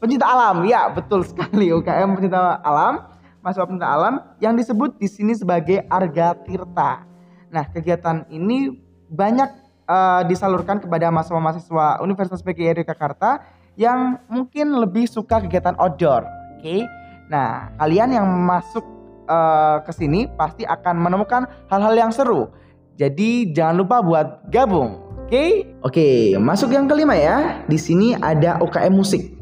Pencinta 0.02 0.26
alam 0.30 0.66
ya 0.66 0.90
betul 0.90 1.22
sekali. 1.22 1.70
UKM 1.78 2.18
pencinta 2.18 2.58
alam 2.62 3.06
mahasiswa 3.46 3.70
pencinta 3.70 3.90
alam 3.90 4.14
yang 4.42 4.58
disebut 4.58 4.96
di 4.98 5.06
sini 5.06 5.38
sebagai 5.38 5.86
Arga 5.92 6.34
Tirta. 6.34 7.06
Nah 7.54 7.66
kegiatan 7.70 8.26
ini 8.34 8.74
banyak 9.14 9.67
uh, 9.88 10.22
disalurkan 10.28 10.78
kepada 10.84 11.10
mahasiswa-mahasiswa 11.10 12.04
Universitas 12.04 12.44
PGRI 12.44 12.84
Jakarta 12.86 13.42
yang 13.80 14.22
mungkin 14.30 14.76
lebih 14.78 15.08
suka 15.10 15.42
kegiatan 15.42 15.74
outdoor 15.80 16.28
oke 16.28 16.62
okay? 16.62 16.86
nah 17.32 17.72
kalian 17.82 18.14
yang 18.14 18.28
masuk 18.28 18.86
uh, 19.26 19.82
ke 19.82 19.92
sini 19.96 20.30
pasti 20.38 20.68
akan 20.68 20.96
menemukan 21.00 21.48
hal-hal 21.72 21.96
yang 21.96 22.12
seru 22.12 22.52
jadi 23.00 23.52
jangan 23.56 23.76
lupa 23.82 24.04
buat 24.04 24.28
gabung 24.52 25.08
Oke, 25.28 25.36
okay? 25.36 25.52
oke, 25.84 25.92
okay, 25.92 26.16
masuk 26.40 26.72
yang 26.72 26.88
kelima 26.88 27.12
ya. 27.12 27.60
Di 27.68 27.76
sini 27.76 28.16
ada 28.16 28.64
UKM 28.64 28.96
musik. 28.96 29.36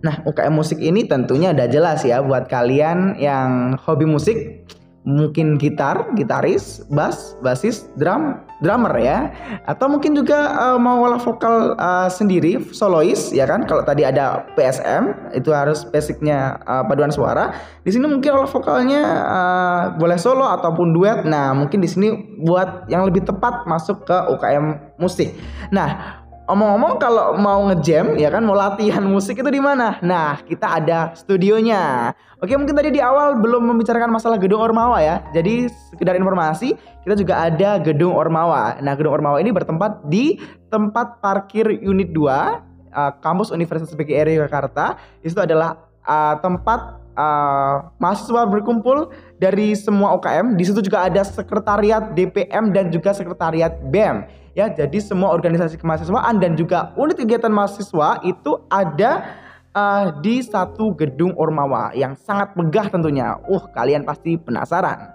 Nah, 0.00 0.24
UKM 0.24 0.48
musik 0.48 0.80
ini 0.80 1.04
tentunya 1.04 1.52
udah 1.52 1.68
jelas 1.68 2.08
ya 2.08 2.24
buat 2.24 2.48
kalian 2.48 3.20
yang 3.20 3.76
hobi 3.76 4.08
musik 4.08 4.64
mungkin 5.04 5.60
gitar, 5.60 6.08
gitaris, 6.16 6.88
bass, 6.88 7.36
basis, 7.44 7.84
drum, 8.00 8.45
drummer 8.60 8.94
ya. 8.98 9.32
Atau 9.68 9.90
mungkin 9.92 10.16
juga 10.16 10.52
uh, 10.56 10.78
mau 10.80 11.04
olah 11.04 11.20
vokal 11.20 11.76
uh, 11.76 12.08
sendiri, 12.08 12.60
solois 12.72 13.32
ya 13.32 13.44
kan. 13.44 13.64
Kalau 13.68 13.82
tadi 13.84 14.04
ada 14.04 14.44
PSM 14.56 15.32
itu 15.36 15.52
harus 15.52 15.84
basicnya 15.88 16.60
uh, 16.64 16.84
paduan 16.84 17.12
suara. 17.12 17.56
Di 17.84 17.92
sini 17.92 18.08
mungkin 18.08 18.30
olah 18.32 18.50
vokalnya 18.50 19.02
uh, 19.24 19.82
boleh 19.96 20.18
solo 20.20 20.44
ataupun 20.48 20.96
duet. 20.96 21.24
Nah, 21.28 21.52
mungkin 21.52 21.80
di 21.80 21.88
sini 21.88 22.12
buat 22.42 22.88
yang 22.88 23.04
lebih 23.06 23.24
tepat 23.24 23.64
masuk 23.64 24.04
ke 24.08 24.16
UKM 24.32 24.98
musik. 25.00 25.32
Nah, 25.72 26.22
Omong-omong 26.46 27.02
kalau 27.02 27.34
mau 27.34 27.66
ngejam 27.66 28.14
ya 28.14 28.30
kan 28.30 28.38
mau 28.46 28.54
latihan 28.54 29.02
musik 29.02 29.42
itu 29.42 29.50
di 29.50 29.58
mana? 29.58 29.98
Nah, 29.98 30.38
kita 30.46 30.78
ada 30.78 31.10
studionya. 31.18 32.14
Oke, 32.38 32.54
mungkin 32.54 32.70
tadi 32.70 32.94
di 32.94 33.02
awal 33.02 33.42
belum 33.42 33.66
membicarakan 33.74 34.14
masalah 34.14 34.38
gedung 34.38 34.62
Ormawa 34.62 35.02
ya. 35.02 35.26
Jadi 35.34 35.66
sekedar 35.90 36.14
informasi, 36.14 36.78
kita 37.02 37.18
juga 37.18 37.50
ada 37.50 37.82
gedung 37.82 38.14
Ormawa. 38.14 38.78
Nah, 38.78 38.94
gedung 38.94 39.18
Ormawa 39.18 39.42
ini 39.42 39.50
bertempat 39.50 40.06
di 40.06 40.38
tempat 40.70 41.18
parkir 41.18 41.66
unit 41.82 42.14
2 42.14 42.22
uh, 42.22 43.12
kampus 43.18 43.50
Universitas 43.50 43.90
PGRI 43.98 44.38
Jakarta. 44.38 44.94
Itu 45.26 45.42
adalah 45.42 45.82
uh, 46.06 46.38
tempat 46.38 47.02
uh, 47.18 47.90
mahasiswa 47.98 48.46
berkumpul 48.46 49.10
dari 49.42 49.74
semua 49.74 50.14
UKM. 50.14 50.54
Di 50.54 50.62
situ 50.62 50.78
juga 50.78 51.10
ada 51.10 51.26
sekretariat 51.26 52.14
DPM 52.14 52.70
dan 52.70 52.94
juga 52.94 53.10
sekretariat 53.10 53.82
BEM 53.90 54.45
ya 54.56 54.72
jadi 54.72 54.98
semua 55.04 55.36
organisasi 55.36 55.76
kemahasiswaan 55.76 56.40
dan 56.40 56.56
juga 56.56 56.96
unit 56.96 57.20
kegiatan 57.20 57.52
mahasiswa 57.52 58.24
itu 58.24 58.56
ada 58.72 59.44
uh, 59.76 60.06
di 60.24 60.40
satu 60.40 60.96
gedung 60.96 61.36
Ormawa 61.36 61.92
yang 61.92 62.16
sangat 62.16 62.56
megah 62.56 62.88
tentunya. 62.88 63.36
Uh, 63.44 63.60
kalian 63.76 64.08
pasti 64.08 64.40
penasaran. 64.40 65.12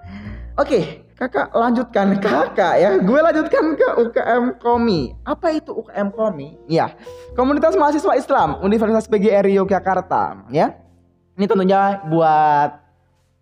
Oke, 0.62 0.78
okay, 0.78 0.84
kakak 1.18 1.50
lanjutkan 1.58 2.22
kakak 2.22 2.76
ya. 2.78 3.02
Gue 3.02 3.18
lanjutkan 3.18 3.74
ke 3.74 3.88
UKM 3.98 4.62
Komi. 4.62 5.18
Apa 5.26 5.58
itu 5.58 5.74
UKM 5.74 6.14
Komi? 6.14 6.54
Ya, 6.70 6.94
Komunitas 7.34 7.74
Mahasiswa 7.74 8.14
Islam 8.14 8.62
Universitas 8.62 9.10
PGRI 9.10 9.58
Yogyakarta 9.58 10.46
ya. 10.54 10.78
Ini 11.40 11.50
tentunya 11.50 12.04
buat 12.06 12.81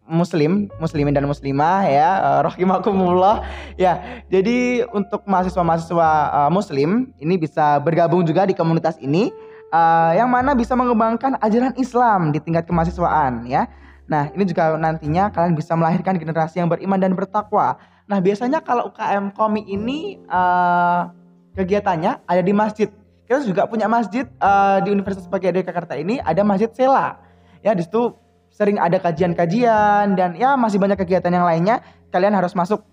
muslim, 0.09 0.67
muslimin 0.81 1.13
dan 1.13 1.29
muslimah 1.29 1.85
ya, 1.85 2.09
uh, 2.19 2.39
rahimakumullah. 2.49 3.45
Ya, 3.77 4.25
jadi 4.27 4.89
untuk 4.89 5.23
mahasiswa-mahasiswa 5.29 6.09
uh, 6.33 6.51
muslim 6.51 7.13
ini 7.21 7.37
bisa 7.37 7.77
bergabung 7.79 8.25
juga 8.25 8.49
di 8.49 8.57
komunitas 8.57 8.97
ini 8.97 9.29
uh, 9.69 10.11
yang 10.17 10.27
mana 10.27 10.57
bisa 10.57 10.73
mengembangkan 10.73 11.37
ajaran 11.39 11.77
Islam 11.77 12.33
di 12.33 12.41
tingkat 12.41 12.65
kemahasiswaan 12.65 13.45
ya. 13.45 13.69
Nah, 14.09 14.33
ini 14.33 14.41
juga 14.41 14.73
nantinya 14.73 15.29
kalian 15.29 15.53
bisa 15.53 15.77
melahirkan 15.77 16.17
generasi 16.17 16.57
yang 16.57 16.67
beriman 16.67 16.97
dan 16.97 17.13
bertakwa. 17.13 17.77
Nah, 18.09 18.17
biasanya 18.17 18.65
kalau 18.65 18.89
UKM 18.89 19.37
Komi 19.37 19.69
ini 19.69 20.17
uh, 20.25 21.13
kegiatannya 21.53 22.25
ada 22.25 22.41
di 22.41 22.49
masjid. 22.49 22.89
Kita 23.29 23.45
juga 23.45 23.69
punya 23.69 23.85
masjid 23.85 24.25
uh, 24.41 24.81
di 24.81 24.89
Universitas 24.89 25.29
Pakai 25.29 25.53
Jakarta 25.53 25.93
ini 25.93 26.17
ada 26.17 26.41
Masjid 26.41 26.73
Sela. 26.73 27.21
Ya, 27.61 27.77
di 27.77 27.85
situ 27.85 28.17
sering 28.59 28.75
ada 28.75 28.99
kajian-kajian 28.99 30.19
dan 30.19 30.35
ya 30.35 30.59
masih 30.59 30.75
banyak 30.83 30.99
kegiatan 30.99 31.31
yang 31.31 31.47
lainnya. 31.47 31.79
Kalian 32.11 32.35
harus 32.35 32.51
masuk 32.51 32.83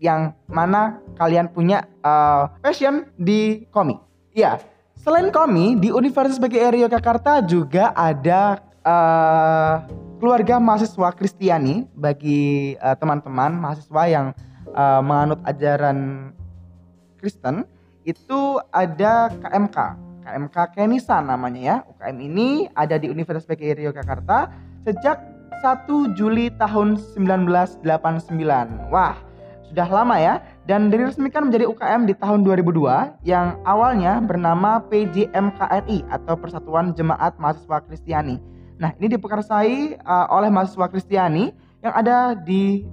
yang 0.00 0.32
mana 0.48 0.96
kalian 1.20 1.52
punya 1.52 1.84
uh, 2.00 2.48
passion 2.64 3.04
di 3.20 3.68
Komi. 3.68 4.00
Ya, 4.32 4.56
selain 4.96 5.28
Komi 5.28 5.76
di 5.76 5.92
Universitas 5.92 6.40
Pakai 6.40 6.72
Jakarta 6.88 7.44
juga 7.44 7.92
ada 7.92 8.64
uh, 8.80 9.84
keluarga 10.16 10.56
mahasiswa 10.56 11.12
Kristiani 11.12 11.84
bagi 11.92 12.72
uh, 12.80 12.96
teman-teman 12.96 13.60
mahasiswa 13.60 14.02
yang 14.08 14.26
uh, 14.72 15.04
menganut 15.04 15.44
ajaran 15.44 16.32
Kristen 17.20 17.68
itu 18.08 18.56
ada 18.72 19.28
KMK 19.28 19.76
KMK 20.24 20.56
Kenisa 20.72 21.20
namanya 21.20 21.60
ya 21.60 21.76
UKM 21.84 22.16
ini 22.16 22.48
ada 22.72 22.96
di 22.96 23.12
Universitas 23.12 23.44
PGRI 23.44 23.92
Yogyakarta 23.92 24.69
sejak 24.86 25.20
1 25.60 26.16
Juli 26.16 26.48
tahun 26.56 26.96
1989 26.96 27.84
wah 28.88 29.30
sudah 29.70 29.86
lama 29.86 30.18
ya. 30.18 30.42
Dan 30.66 30.90
diresmikan 30.90 31.50
menjadi 31.50 31.66
UKM 31.70 32.10
di 32.10 32.14
tahun 32.18 32.42
2002 32.42 33.26
yang 33.26 33.58
awalnya 33.62 34.18
bernama 34.22 34.82
PJMKRI 34.90 36.06
atau 36.10 36.34
Persatuan 36.38 36.94
Jemaat 36.94 37.38
Mahasiswa 37.38 37.82
Kristiani. 37.86 38.38
Nah, 38.78 38.94
ini 38.98 39.18
dipekersai 39.18 39.98
uh, 40.02 40.26
oleh 40.30 40.50
mahasiswa 40.50 40.86
Kristiani 40.90 41.50
yang 41.82 41.94
ada 41.94 42.38
di 42.38 42.86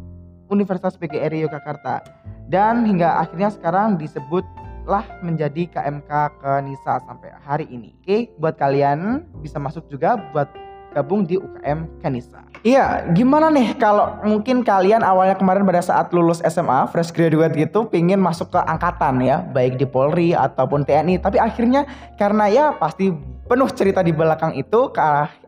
Universitas 0.50 0.98
PGRI 0.98 1.46
Yogyakarta. 1.46 2.02
Dan 2.48 2.88
hingga 2.88 3.22
akhirnya 3.22 3.52
sekarang 3.52 4.00
disebutlah 4.00 5.06
menjadi 5.22 5.68
KMK 5.70 6.12
Kenisa 6.42 6.98
sampai 7.04 7.30
hari 7.46 7.68
ini. 7.70 7.94
Oke, 8.02 8.32
buat 8.42 8.58
kalian 8.58 9.28
bisa 9.44 9.60
masuk 9.60 9.86
juga 9.92 10.18
buat 10.32 10.50
gabung 10.98 11.30
di 11.30 11.38
UKM 11.38 12.02
Kanisa. 12.02 12.42
Iya, 12.66 13.06
gimana 13.14 13.54
nih 13.54 13.78
kalau 13.78 14.18
mungkin 14.26 14.66
kalian 14.66 15.06
awalnya 15.06 15.38
kemarin 15.38 15.62
pada 15.62 15.80
saat 15.86 16.10
lulus 16.10 16.42
SMA, 16.42 16.90
fresh 16.90 17.14
graduate 17.14 17.54
gitu, 17.54 17.86
pingin 17.86 18.18
masuk 18.18 18.50
ke 18.50 18.60
angkatan 18.66 19.22
ya, 19.22 19.46
baik 19.54 19.78
di 19.78 19.86
Polri 19.86 20.34
ataupun 20.34 20.82
TNI, 20.82 21.22
tapi 21.22 21.38
akhirnya 21.38 21.86
karena 22.18 22.50
ya 22.50 22.66
pasti 22.74 23.14
penuh 23.46 23.70
cerita 23.70 24.02
di 24.02 24.10
belakang 24.10 24.58
itu, 24.58 24.90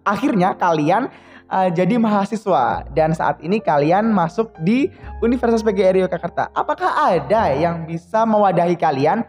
akhirnya 0.05 0.53
kalian 0.53 1.09
uh, 1.49 1.69
jadi 1.73 1.97
mahasiswa 1.97 2.85
dan 2.93 3.11
saat 3.17 3.41
ini 3.41 3.57
kalian 3.57 4.13
masuk 4.13 4.53
di 4.61 4.87
Universitas 5.19 5.65
PGRI 5.65 6.05
Yogyakarta. 6.05 6.53
Apakah 6.53 7.19
ada 7.19 7.51
yang 7.51 7.89
bisa 7.89 8.23
mewadahi 8.23 8.77
kalian 8.77 9.25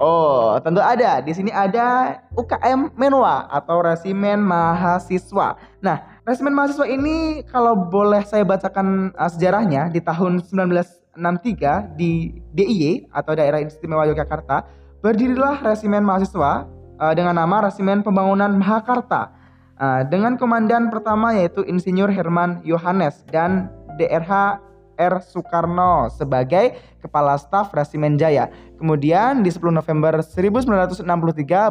Oh, 0.00 0.56
tentu 0.64 0.80
ada. 0.80 1.20
Di 1.20 1.36
sini 1.36 1.52
ada 1.52 2.16
UKM 2.32 2.96
Menwa 2.96 3.44
atau 3.52 3.84
Resimen 3.84 4.40
Mahasiswa. 4.40 5.60
Nah, 5.84 5.96
Resimen 6.24 6.56
Mahasiswa 6.56 6.88
ini 6.88 7.44
kalau 7.44 7.76
boleh 7.76 8.24
saya 8.24 8.40
bacakan 8.40 9.12
uh, 9.12 9.28
sejarahnya 9.28 9.92
di 9.92 10.00
tahun 10.00 10.40
1963 10.48 11.92
di 12.00 12.40
DIY 12.56 13.12
atau 13.12 13.32
Daerah 13.36 13.60
Istimewa 13.60 14.08
Yogyakarta, 14.08 14.64
berdirilah 15.04 15.60
Resimen 15.60 16.08
Mahasiswa 16.08 16.64
uh, 16.96 17.12
dengan 17.12 17.36
nama 17.36 17.68
Resimen 17.68 18.00
Pembangunan 18.00 18.48
Mahakarta. 18.56 19.28
Uh, 19.76 20.08
dengan 20.08 20.40
komandan 20.40 20.88
pertama 20.88 21.36
yaitu 21.36 21.68
Insinyur 21.68 22.08
Herman 22.08 22.64
Yohanes 22.64 23.28
dan 23.28 23.68
DRH 24.00 24.56
R. 24.96 25.20
Soekarno 25.22 26.10
sebagai 26.12 26.76
Kepala 27.00 27.38
Staf 27.40 27.72
Resimen 27.72 28.18
Jaya. 28.20 28.48
Kemudian 28.76 29.40
di 29.40 29.50
10 29.50 29.72
November 29.72 30.20
1963 30.20 31.06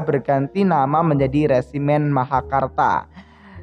berganti 0.02 0.62
nama 0.64 1.04
menjadi 1.04 1.58
Resimen 1.58 2.10
Mahakarta. 2.10 3.06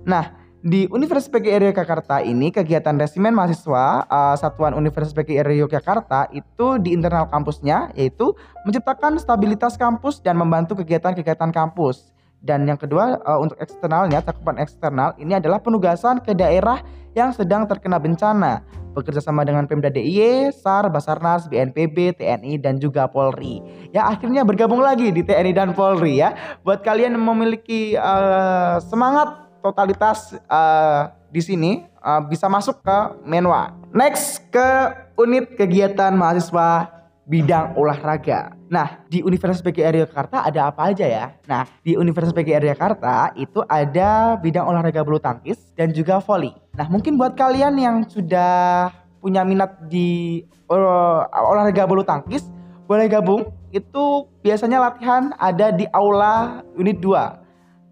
Nah, 0.08 0.38
di 0.58 0.90
Universitas 0.90 1.30
PGRI 1.30 1.70
Yogyakarta 1.70 2.18
ini 2.18 2.50
kegiatan 2.50 2.98
resimen 2.98 3.30
mahasiswa 3.30 4.02
uh, 4.10 4.34
Satuan 4.34 4.74
Universitas 4.74 5.14
PGRI 5.14 5.62
Yogyakarta 5.62 6.26
itu 6.34 6.82
di 6.82 6.98
internal 6.98 7.30
kampusnya 7.30 7.94
yaitu 7.94 8.34
menciptakan 8.66 9.22
stabilitas 9.22 9.78
kampus 9.78 10.18
dan 10.18 10.34
membantu 10.34 10.74
kegiatan-kegiatan 10.82 11.54
kampus. 11.54 12.10
Dan 12.38 12.70
yang 12.70 12.78
kedua 12.78 13.18
uh, 13.26 13.38
untuk 13.42 13.58
eksternalnya, 13.58 14.22
cakupan 14.22 14.62
eksternal 14.62 15.14
ini 15.18 15.36
adalah 15.36 15.58
penugasan 15.58 16.22
ke 16.22 16.32
daerah 16.38 16.78
yang 17.18 17.34
sedang 17.34 17.66
terkena 17.66 17.98
bencana, 17.98 18.62
bekerja 18.94 19.18
sama 19.18 19.42
dengan 19.42 19.66
Pemda 19.66 19.90
DIY, 19.90 20.54
SAR, 20.54 20.86
Basarnas, 20.86 21.50
BNPB, 21.50 22.14
TNI 22.14 22.62
dan 22.62 22.78
juga 22.78 23.10
Polri. 23.10 23.58
Ya 23.90 24.06
akhirnya 24.06 24.46
bergabung 24.46 24.78
lagi 24.78 25.10
di 25.10 25.26
TNI 25.26 25.50
dan 25.50 25.70
Polri 25.74 26.22
ya. 26.22 26.34
Buat 26.62 26.86
kalian 26.86 27.18
yang 27.18 27.26
memiliki 27.26 27.98
uh, 27.98 28.78
semangat 28.86 29.50
totalitas 29.58 30.38
uh, 30.46 31.10
di 31.34 31.42
sini 31.42 31.84
uh, 32.02 32.22
bisa 32.22 32.46
masuk 32.46 32.78
ke 32.80 32.98
Menwa. 33.26 33.74
Next 33.90 34.46
ke 34.54 34.94
unit 35.18 35.58
kegiatan 35.58 36.14
mahasiswa 36.14 36.97
bidang 37.28 37.76
olahraga. 37.76 38.56
Nah, 38.72 39.04
di 39.12 39.20
Universitas 39.20 39.60
PGRI 39.60 40.08
Jakarta 40.08 40.48
ada 40.48 40.72
apa 40.72 40.88
aja 40.88 41.04
ya? 41.04 41.26
Nah, 41.44 41.68
di 41.84 41.92
Universitas 41.94 42.32
PGRI 42.32 42.72
Jakarta 42.72 43.36
itu 43.36 43.60
ada 43.68 44.40
bidang 44.40 44.64
olahraga 44.64 45.04
bulu 45.04 45.20
tangkis 45.20 45.60
dan 45.76 45.92
juga 45.92 46.24
voli. 46.24 46.56
Nah, 46.72 46.88
mungkin 46.88 47.20
buat 47.20 47.36
kalian 47.36 47.76
yang 47.76 47.96
sudah 48.08 48.88
punya 49.20 49.44
minat 49.44 49.76
di 49.92 50.40
uh, 50.72 51.28
olahraga 51.28 51.84
bulu 51.84 52.00
tangkis, 52.00 52.48
boleh 52.88 53.06
gabung. 53.12 53.52
Itu 53.68 54.32
biasanya 54.40 54.80
latihan 54.80 55.36
ada 55.36 55.68
di 55.68 55.84
aula 55.92 56.64
unit 56.80 56.96
2. 57.04 57.12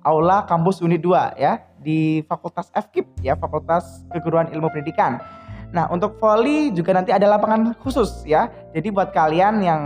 Aula 0.00 0.48
kampus 0.48 0.80
unit 0.80 1.04
2 1.04 1.36
ya, 1.36 1.60
di 1.76 2.24
Fakultas 2.24 2.72
FKIP 2.72 3.20
ya, 3.20 3.36
Fakultas 3.36 4.06
Keguruan 4.08 4.48
Ilmu 4.48 4.72
Pendidikan. 4.72 5.20
Nah, 5.74 5.90
untuk 5.90 6.18
volley 6.22 6.70
juga 6.70 6.94
nanti 6.94 7.10
ada 7.10 7.26
lapangan 7.26 7.74
khusus 7.82 8.22
ya. 8.22 8.50
Jadi 8.74 8.92
buat 8.92 9.10
kalian 9.10 9.62
yang 9.62 9.82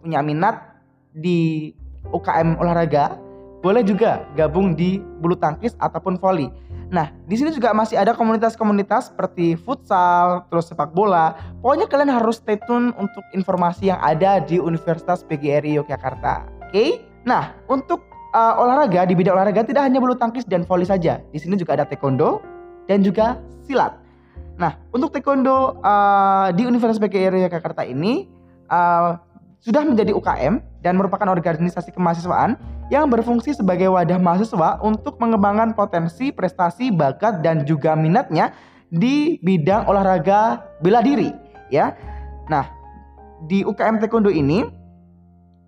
punya 0.00 0.20
minat 0.22 0.80
di 1.14 1.70
UKM 2.10 2.56
olahraga, 2.56 3.18
boleh 3.60 3.84
juga 3.84 4.24
gabung 4.38 4.72
di 4.72 5.02
bulu 5.20 5.36
tangkis 5.36 5.76
ataupun 5.76 6.16
volley. 6.16 6.48
Nah, 6.90 7.14
di 7.30 7.38
sini 7.38 7.54
juga 7.54 7.70
masih 7.70 7.94
ada 7.94 8.18
komunitas-komunitas 8.18 9.14
seperti 9.14 9.54
futsal, 9.54 10.42
terus 10.50 10.66
sepak 10.66 10.90
bola. 10.90 11.38
Pokoknya 11.62 11.86
kalian 11.86 12.10
harus 12.10 12.42
stay 12.42 12.58
tune 12.66 12.90
untuk 12.98 13.22
informasi 13.30 13.94
yang 13.94 14.00
ada 14.02 14.42
di 14.42 14.58
Universitas 14.58 15.22
PGRI 15.22 15.78
Yogyakarta. 15.78 16.50
Oke? 16.66 16.74
Okay? 16.74 16.90
Nah, 17.22 17.54
untuk 17.70 18.02
uh, 18.34 18.58
olahraga 18.58 19.06
di 19.06 19.14
bidang 19.14 19.38
olahraga 19.38 19.62
tidak 19.62 19.86
hanya 19.86 20.02
bulu 20.02 20.18
tangkis 20.18 20.42
dan 20.48 20.66
volley 20.66 20.88
saja. 20.88 21.22
Di 21.30 21.38
sini 21.38 21.54
juga 21.54 21.78
ada 21.78 21.86
taekwondo 21.86 22.42
dan 22.90 23.06
juga 23.06 23.38
silat. 23.62 23.99
Nah, 24.60 24.76
untuk 24.92 25.08
taekwondo 25.08 25.80
uh, 25.80 26.52
di 26.52 26.68
Universitas 26.68 27.00
PGRI 27.00 27.48
Jakarta 27.48 27.80
ini 27.80 28.28
uh, 28.68 29.16
sudah 29.56 29.88
menjadi 29.88 30.12
UKM 30.12 30.84
dan 30.84 31.00
merupakan 31.00 31.24
organisasi 31.32 31.96
kemahasiswaan 31.96 32.60
yang 32.92 33.08
berfungsi 33.08 33.56
sebagai 33.56 33.88
wadah 33.88 34.20
mahasiswa 34.20 34.76
untuk 34.84 35.16
mengembangkan 35.16 35.72
potensi, 35.72 36.28
prestasi, 36.28 36.92
bakat 36.92 37.40
dan 37.40 37.64
juga 37.64 37.96
minatnya 37.96 38.52
di 38.92 39.40
bidang 39.40 39.88
olahraga 39.88 40.60
bela 40.84 41.00
diri, 41.00 41.32
ya. 41.72 41.96
Nah, 42.52 42.68
di 43.48 43.64
UKM 43.64 43.96
Taekwondo 43.96 44.28
ini 44.28 44.60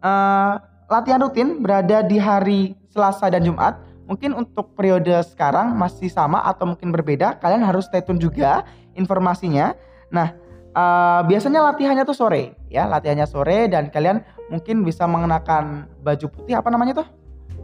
uh, 0.04 0.52
latihan 0.92 1.24
rutin 1.24 1.64
berada 1.64 2.04
di 2.04 2.20
hari 2.20 2.76
Selasa 2.92 3.32
dan 3.32 3.40
Jumat 3.40 3.80
Mungkin 4.12 4.34
untuk 4.34 4.74
periode 4.74 5.14
sekarang 5.24 5.72
masih 5.78 6.10
sama 6.10 6.42
atau 6.42 6.66
mungkin 6.66 6.90
berbeda. 6.90 7.38
Kalian 7.38 7.62
harus 7.62 7.86
stay 7.86 8.02
tune 8.02 8.18
juga 8.18 8.66
informasinya. 8.94 9.76
Nah, 10.12 10.36
uh, 10.76 11.20
biasanya 11.24 11.64
latihannya 11.72 12.04
tuh 12.04 12.16
sore 12.16 12.56
ya, 12.72 12.88
latihannya 12.88 13.28
sore 13.28 13.68
dan 13.68 13.88
kalian 13.92 14.24
mungkin 14.48 14.84
bisa 14.84 15.08
mengenakan 15.08 15.88
baju 16.04 16.26
putih 16.28 16.56
apa 16.56 16.68
namanya 16.68 17.04
tuh? 17.04 17.08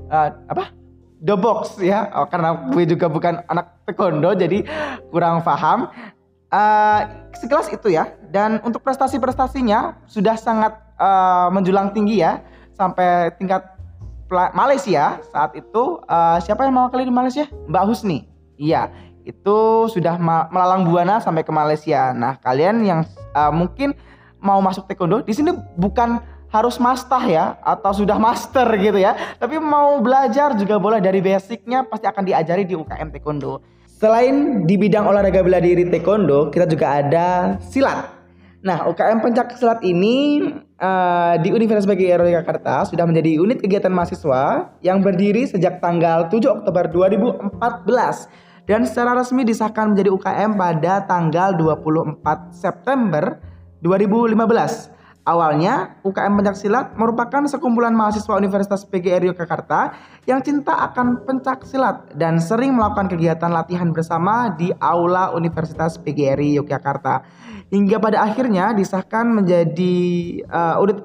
Uh, 0.09 0.31
apa? 0.49 0.73
The 1.19 1.35
box 1.35 1.83
ya, 1.83 2.07
oh, 2.15 2.31
karena 2.31 2.71
gue 2.71 2.85
juga 2.87 3.11
bukan 3.11 3.43
anak 3.51 3.83
taekwondo 3.83 4.39
jadi 4.39 4.63
kurang 5.11 5.43
paham. 5.43 5.91
Uh, 6.49 7.01
sekelas 7.35 7.69
itu 7.75 7.91
ya. 7.91 8.15
Dan 8.31 8.63
untuk 8.63 8.87
prestasi-prestasinya 8.87 10.07
sudah 10.07 10.39
sangat 10.39 10.79
uh, 10.97 11.51
menjulang 11.51 11.91
tinggi 11.91 12.23
ya, 12.23 12.39
sampai 12.79 13.35
tingkat 13.35 13.67
Malaysia 14.31 15.19
saat 15.33 15.57
itu 15.59 15.99
uh, 16.07 16.39
siapa 16.39 16.69
yang 16.69 16.77
mewakili 16.77 17.09
di 17.09 17.15
Malaysia? 17.15 17.51
Mbak 17.67 17.85
Husni. 17.89 18.29
Iya, 18.55 18.93
itu 19.29 19.59
sudah 19.93 20.17
melalang 20.49 20.89
buana 20.89 21.21
sampai 21.21 21.45
ke 21.45 21.53
Malaysia. 21.53 22.17
Nah, 22.17 22.41
kalian 22.41 22.81
yang 22.81 23.01
uh, 23.37 23.53
mungkin 23.53 23.93
mau 24.41 24.57
masuk 24.65 24.89
taekwondo 24.89 25.21
di 25.21 25.37
sini 25.37 25.53
bukan 25.77 26.25
harus 26.49 26.81
master 26.81 27.21
ya 27.29 27.61
atau 27.61 27.93
sudah 27.93 28.17
master 28.17 28.65
gitu 28.81 28.97
ya. 28.97 29.13
Tapi 29.37 29.61
mau 29.61 30.01
belajar 30.01 30.57
juga 30.57 30.81
boleh 30.81 31.05
dari 31.05 31.21
basicnya 31.21 31.85
pasti 31.85 32.09
akan 32.09 32.25
diajari 32.25 32.65
di 32.65 32.73
UKM 32.73 33.13
Taekwondo. 33.13 33.61
Selain 33.99 34.65
di 34.65 34.79
bidang 34.81 35.05
olahraga 35.11 35.45
bela 35.45 35.61
diri 35.61 35.85
Taekwondo, 35.85 36.49
kita 36.49 36.65
juga 36.65 37.05
ada 37.05 37.59
silat. 37.61 38.17
Nah, 38.59 38.91
UKM 38.91 39.23
Pencak 39.23 39.55
Silat 39.55 39.87
ini 39.87 40.43
uh, 40.83 41.39
di 41.39 41.55
Universitas 41.55 41.87
BGI 41.87 42.19
Jakarta 42.43 42.83
sudah 42.91 43.07
menjadi 43.07 43.39
unit 43.39 43.63
kegiatan 43.63 43.91
mahasiswa 43.95 44.75
yang 44.83 44.99
berdiri 44.99 45.47
sejak 45.47 45.79
tanggal 45.79 46.27
7 46.27 46.43
Oktober 46.43 46.91
2014 46.91 48.48
dan 48.69 48.85
secara 48.85 49.17
resmi 49.17 49.49
disahkan 49.49 49.97
menjadi 49.97 50.13
UKM 50.13 50.61
pada 50.61 51.01
tanggal 51.09 51.57
24 51.57 52.53
September 52.53 53.41
2015. 53.81 54.93
Awalnya, 55.29 56.01
UKM 56.09 56.41
Pencaksilat 56.41 56.97
merupakan 56.97 57.45
sekumpulan 57.49 57.93
mahasiswa 57.93 58.33
Universitas 58.41 58.81
PGRI 58.89 59.29
Yogyakarta 59.29 59.93
yang 60.25 60.41
cinta 60.41 60.73
akan 60.89 61.21
pencak 61.25 61.69
silat 61.69 62.17
dan 62.17 62.41
sering 62.41 62.73
melakukan 62.73 63.13
kegiatan 63.13 63.53
latihan 63.53 63.93
bersama 63.93 64.57
di 64.57 64.73
aula 64.81 65.33
Universitas 65.37 66.01
PGRI 66.01 66.57
Yogyakarta. 66.57 67.29
Hingga 67.69 68.01
pada 68.01 68.25
akhirnya 68.25 68.73
disahkan 68.73 69.29
menjadi 69.29 69.97
uh, 70.49 70.81
unit 70.81 71.05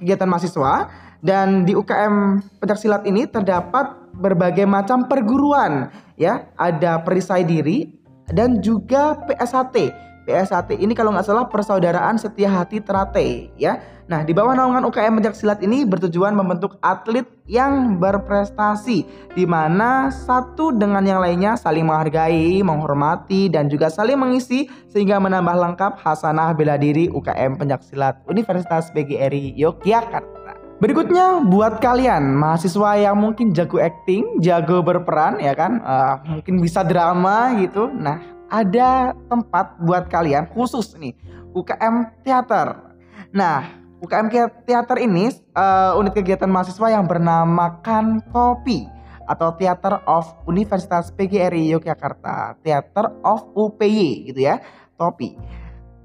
kegiatan 0.00 0.28
mahasiswa 0.28 0.88
dan 1.20 1.68
di 1.68 1.76
UKM 1.76 2.40
Pencaksilat 2.64 3.04
ini 3.04 3.28
terdapat 3.28 4.07
berbagai 4.18 4.66
macam 4.66 5.06
perguruan 5.06 5.94
ya, 6.18 6.50
ada 6.58 7.00
perisai 7.06 7.46
diri 7.46 7.94
dan 8.28 8.60
juga 8.60 9.16
PSHT 9.24 10.08
PSAT 10.28 10.76
ini 10.76 10.92
kalau 10.92 11.16
nggak 11.16 11.24
salah 11.24 11.48
persaudaraan 11.48 12.20
setia 12.20 12.52
hati 12.52 12.84
terate 12.84 13.48
ya. 13.56 13.80
Nah 14.12 14.24
di 14.24 14.36
bawah 14.36 14.52
naungan 14.52 14.84
UKM 14.84 15.20
Pencak 15.20 15.32
Silat 15.32 15.64
ini 15.64 15.88
bertujuan 15.88 16.36
membentuk 16.36 16.76
atlet 16.84 17.24
yang 17.48 17.96
berprestasi 17.96 19.08
di 19.32 19.44
mana 19.48 20.12
satu 20.12 20.76
dengan 20.76 21.00
yang 21.00 21.24
lainnya 21.24 21.56
saling 21.56 21.88
menghargai, 21.88 22.60
menghormati 22.60 23.48
dan 23.48 23.72
juga 23.72 23.88
saling 23.88 24.20
mengisi 24.20 24.68
sehingga 24.92 25.16
menambah 25.16 25.56
lengkap 25.56 25.96
hasanah 26.04 26.52
bela 26.52 26.76
diri 26.76 27.08
UKM 27.08 27.56
Pencak 27.56 27.80
Silat 27.80 28.20
Universitas 28.28 28.92
PGRI 28.92 29.56
Yogyakarta. 29.56 30.37
Berikutnya 30.78 31.42
buat 31.42 31.82
kalian 31.82 32.38
mahasiswa 32.38 32.94
yang 32.94 33.18
mungkin 33.18 33.50
jago 33.50 33.82
acting, 33.82 34.38
jago 34.38 34.78
berperan 34.78 35.42
ya 35.42 35.50
kan, 35.50 35.82
uh, 35.82 36.22
mungkin 36.22 36.62
bisa 36.62 36.86
drama 36.86 37.50
gitu. 37.58 37.90
Nah 37.90 38.22
ada 38.46 39.12
tempat 39.28 39.76
buat 39.82 40.06
kalian 40.06 40.46
khusus 40.54 40.94
nih 40.94 41.18
UKM 41.50 42.22
Teater. 42.22 42.94
Nah, 43.34 43.68
UKM 44.00 44.30
Teater 44.64 45.02
ini 45.02 45.34
uh, 45.52 45.98
unit 46.00 46.14
kegiatan 46.16 46.48
mahasiswa 46.48 46.88
yang 46.94 47.04
bernamakan 47.04 48.22
TOPI 48.30 48.88
atau 49.28 49.52
Theater 49.58 50.00
of 50.08 50.30
Universitas 50.48 51.12
PGRI 51.12 51.74
Yogyakarta, 51.76 52.56
Theater 52.64 53.12
of 53.26 53.44
UPY 53.52 54.32
gitu 54.32 54.46
ya, 54.46 54.62
TOPI. 54.96 55.36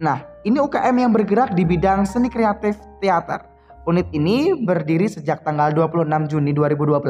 Nah, 0.04 0.20
ini 0.44 0.60
UKM 0.60 0.96
yang 1.00 1.14
bergerak 1.16 1.56
di 1.56 1.64
bidang 1.64 2.04
seni 2.04 2.28
kreatif 2.28 2.76
teater. 3.00 3.53
Unit 3.84 4.08
ini 4.16 4.56
berdiri 4.64 5.12
sejak 5.12 5.44
tanggal 5.44 5.76
26 5.76 6.32
Juni 6.32 6.56
2012 6.56 7.04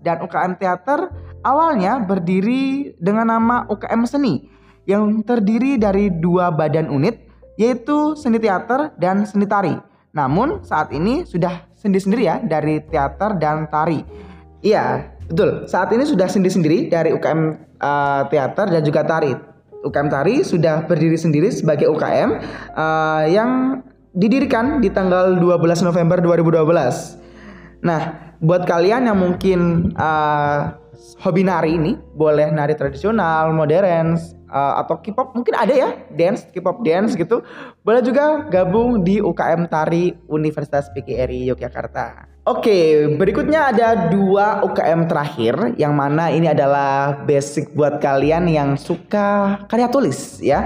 dan 0.00 0.24
UKM 0.24 0.56
Teater 0.56 1.12
awalnya 1.44 2.00
berdiri 2.00 2.96
dengan 2.96 3.28
nama 3.28 3.68
UKM 3.68 4.08
Seni 4.08 4.48
yang 4.88 5.20
terdiri 5.20 5.76
dari 5.76 6.08
dua 6.08 6.48
badan 6.48 6.88
unit 6.88 7.28
yaitu 7.60 8.16
seni 8.16 8.40
teater 8.40 8.96
dan 8.96 9.28
seni 9.28 9.44
tari. 9.44 9.76
Namun 10.16 10.64
saat 10.64 10.90
ini 10.96 11.28
sudah 11.28 11.68
sendiri-sendiri 11.76 12.22
ya 12.24 12.36
dari 12.40 12.80
teater 12.82 13.36
dan 13.36 13.68
tari. 13.68 14.00
Iya, 14.64 15.12
betul. 15.28 15.68
Saat 15.68 15.92
ini 15.92 16.08
sudah 16.08 16.26
sendiri-sendiri 16.26 16.88
dari 16.88 17.12
UKM 17.12 17.40
uh, 17.40 17.46
eh, 17.84 18.22
teater 18.32 18.66
dan 18.72 18.82
juga 18.82 19.04
tari. 19.04 19.32
UKM 19.84 20.08
tari 20.08 20.40
sudah 20.40 20.88
berdiri 20.88 21.20
sendiri 21.20 21.52
sebagai 21.52 21.92
UKM 21.92 22.30
uh, 22.72 23.28
eh, 23.28 23.36
yang 23.36 23.84
didirikan 24.14 24.78
di 24.78 24.88
tanggal 24.88 25.36
12 25.36 25.82
November 25.82 26.22
2012. 26.22 27.84
Nah, 27.84 28.34
buat 28.38 28.64
kalian 28.64 29.10
yang 29.10 29.18
mungkin 29.18 29.90
uh, 29.98 30.78
hobi 31.20 31.42
nari 31.42 31.76
ini, 31.76 31.92
boleh 32.14 32.48
nari 32.54 32.78
tradisional, 32.78 33.50
modern, 33.50 34.16
uh, 34.54 34.74
atau 34.80 35.02
K-pop 35.02 35.34
mungkin 35.34 35.58
ada 35.58 35.74
ya 35.74 35.90
dance 36.14 36.46
K-pop 36.54 36.86
dance 36.86 37.18
gitu 37.18 37.42
boleh 37.82 38.00
juga 38.00 38.46
gabung 38.46 39.02
di 39.02 39.18
UKM 39.18 39.66
Tari 39.66 40.14
Universitas 40.30 40.86
PGRI 40.94 41.50
Yogyakarta. 41.50 42.30
Oke, 42.44 43.08
berikutnya 43.16 43.72
ada 43.72 44.12
dua 44.12 44.60
UKM 44.68 45.08
terakhir 45.08 45.54
yang 45.80 45.96
mana 45.96 46.28
ini 46.28 46.44
adalah 46.44 47.24
basic 47.24 47.72
buat 47.72 48.04
kalian 48.04 48.44
yang 48.52 48.76
suka 48.76 49.64
karya 49.64 49.88
tulis 49.88 50.44
ya 50.44 50.60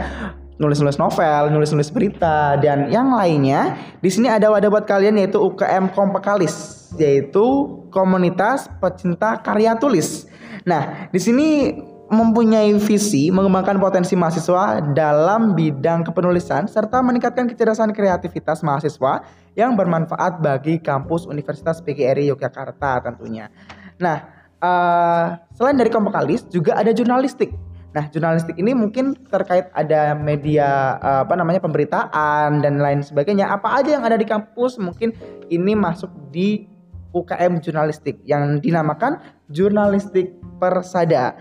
nulis-nulis 0.59 0.99
novel, 0.99 1.55
nulis-nulis 1.55 1.89
berita 1.95 2.59
dan 2.59 2.91
yang 2.91 3.15
lainnya. 3.15 3.79
Di 4.03 4.11
sini 4.11 4.27
ada 4.27 4.51
wadah 4.51 4.69
buat 4.69 4.85
kalian 4.85 5.17
yaitu 5.23 5.39
UKM 5.39 5.95
Kompakalis, 5.95 6.91
yaitu 6.99 7.79
komunitas 7.95 8.67
pecinta 8.83 9.39
karya 9.39 9.79
tulis. 9.79 10.27
Nah, 10.67 11.09
di 11.15 11.21
sini 11.23 11.79
mempunyai 12.09 12.73
visi 12.81 13.29
mengembangkan 13.29 13.77
potensi 13.77 14.17
mahasiswa 14.17 14.81
dalam 14.97 15.53
bidang 15.53 16.09
kepenulisan 16.09 16.65
serta 16.65 17.05
meningkatkan 17.05 17.45
kecerdasan 17.45 17.93
kreativitas 17.93 18.65
mahasiswa 18.65 19.23
yang 19.53 19.77
bermanfaat 19.77 20.41
bagi 20.41 20.81
kampus 20.81 21.29
Universitas 21.29 21.85
PGRI 21.85 22.33
Yogyakarta 22.33 23.05
tentunya. 23.05 23.53
Nah, 24.01 24.25
uh, 24.63 25.37
selain 25.53 25.77
dari 25.77 25.93
kompakalis 25.93 26.49
juga 26.49 26.81
ada 26.81 26.91
jurnalistik. 26.97 27.53
Nah, 27.97 28.05
jurnalistik 28.13 28.61
ini 28.61 28.77
mungkin 28.77 29.17
terkait 29.33 29.73
ada 29.73 30.13
media 30.13 31.01
uh, 31.01 31.25
apa 31.25 31.35
namanya 31.35 31.65
pemberitaan 31.65 32.61
dan 32.61 32.79
lain 32.79 33.01
sebagainya. 33.01 33.49
Apa 33.49 33.81
aja 33.81 33.97
yang 33.97 34.05
ada 34.05 34.21
di 34.21 34.29
kampus 34.29 34.77
mungkin 34.77 35.17
ini 35.49 35.73
masuk 35.73 36.13
di 36.29 36.69
UKM 37.17 37.65
jurnalistik 37.65 38.21
yang 38.29 38.61
dinamakan 38.61 39.17
jurnalistik 39.49 40.37
persada. 40.61 41.33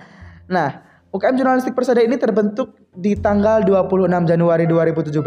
Nah, 0.47 0.87
UKM 1.11 1.39
Jurnalistik 1.39 1.71
Persada 1.71 2.03
ini 2.03 2.19
terbentuk 2.19 2.75
di 2.99 3.15
tanggal 3.15 3.63
26 3.63 4.27
Januari 4.27 4.67
2017 4.67 5.23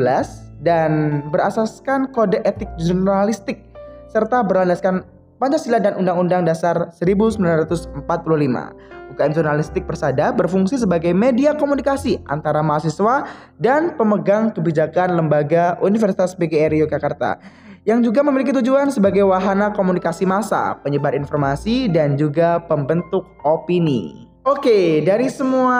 dan 0.60 1.24
berasaskan 1.32 2.12
kode 2.12 2.44
etik 2.44 2.68
jurnalistik 2.76 3.64
serta 4.12 4.44
berlandaskan 4.44 5.00
Pancasila 5.40 5.80
dan 5.80 5.96
Undang-Undang 5.96 6.44
Dasar 6.44 6.92
1945. 6.92 8.99
UKM 9.20 9.36
Jurnalistik 9.36 9.84
Persada 9.84 10.32
berfungsi 10.32 10.80
sebagai 10.80 11.12
media 11.12 11.52
komunikasi 11.52 12.24
antara 12.24 12.64
mahasiswa 12.64 13.28
dan 13.60 13.92
pemegang 14.00 14.48
kebijakan 14.48 15.12
lembaga 15.12 15.76
Universitas 15.84 16.32
PGRI 16.32 16.88
Yogyakarta 16.88 17.36
yang 17.84 18.00
juga 18.00 18.24
memiliki 18.24 18.48
tujuan 18.56 18.88
sebagai 18.88 19.28
wahana 19.28 19.76
komunikasi 19.76 20.24
massa, 20.24 20.80
penyebar 20.80 21.12
informasi 21.12 21.92
dan 21.92 22.16
juga 22.16 22.64
pembentuk 22.64 23.28
opini. 23.44 24.24
Oke, 24.48 25.04
dari 25.04 25.28
semua 25.28 25.76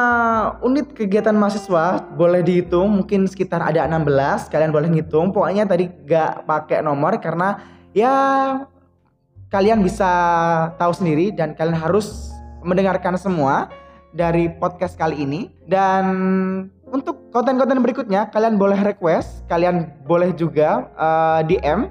unit 0.61 0.93
kegiatan 0.93 1.33
mahasiswa 1.33 2.05
boleh 2.13 2.45
dihitung 2.45 2.93
mungkin 2.93 3.25
sekitar 3.25 3.65
ada 3.65 3.89
16, 3.89 4.53
kalian 4.53 4.69
boleh 4.69 4.93
ngitung. 4.93 5.33
Pokoknya 5.33 5.65
tadi 5.65 5.89
gak 6.05 6.45
pakai 6.45 6.85
nomor 6.85 7.17
karena 7.25 7.57
ya 7.97 8.13
kalian 9.49 9.81
bisa 9.81 10.13
tahu 10.77 10.93
sendiri 10.93 11.33
dan 11.33 11.57
kalian 11.57 11.81
harus 11.81 12.37
mendengarkan 12.65 13.17
semua 13.17 13.69
dari 14.15 14.51
podcast 14.51 14.99
kali 14.99 15.23
ini. 15.23 15.51
Dan 15.67 16.05
untuk 16.91 17.31
konten-konten 17.31 17.81
berikutnya 17.83 18.29
kalian 18.35 18.59
boleh 18.59 18.79
request, 18.83 19.47
kalian 19.47 19.91
boleh 20.05 20.35
juga 20.35 20.91
uh, 20.99 21.41
eh, 21.43 21.57
DM 21.57 21.91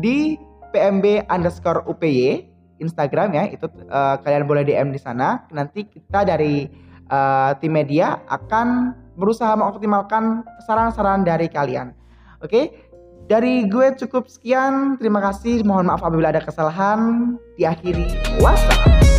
di 0.00 0.36
PMB 0.74 1.30
underscore 1.30 1.86
UPY 1.88 2.44
Instagram 2.82 3.32
ya. 3.32 3.44
Itu 3.48 3.70
uh, 3.88 4.20
kalian 4.20 4.44
boleh 4.44 4.66
DM 4.66 4.92
di 4.92 5.00
sana. 5.00 5.46
Nanti 5.54 5.88
kita 5.88 6.26
dari 6.26 6.68
uh, 7.08 7.56
tim 7.58 7.72
media 7.72 8.20
akan 8.28 8.92
berusaha 9.14 9.54
mengoptimalkan 9.54 10.42
saran-saran 10.66 11.22
dari 11.22 11.46
kalian. 11.46 11.94
Oke? 12.42 12.50
Okay? 12.50 12.64
dari 13.24 13.64
gue 13.68 13.96
cukup 13.96 14.28
sekian. 14.28 15.00
Terima 15.00 15.20
kasih. 15.20 15.64
Mohon 15.64 15.94
maaf 15.94 16.04
apabila 16.04 16.28
ada 16.32 16.44
kesalahan. 16.44 17.34
Diakhiri 17.56 18.36
wassalam 18.40 19.13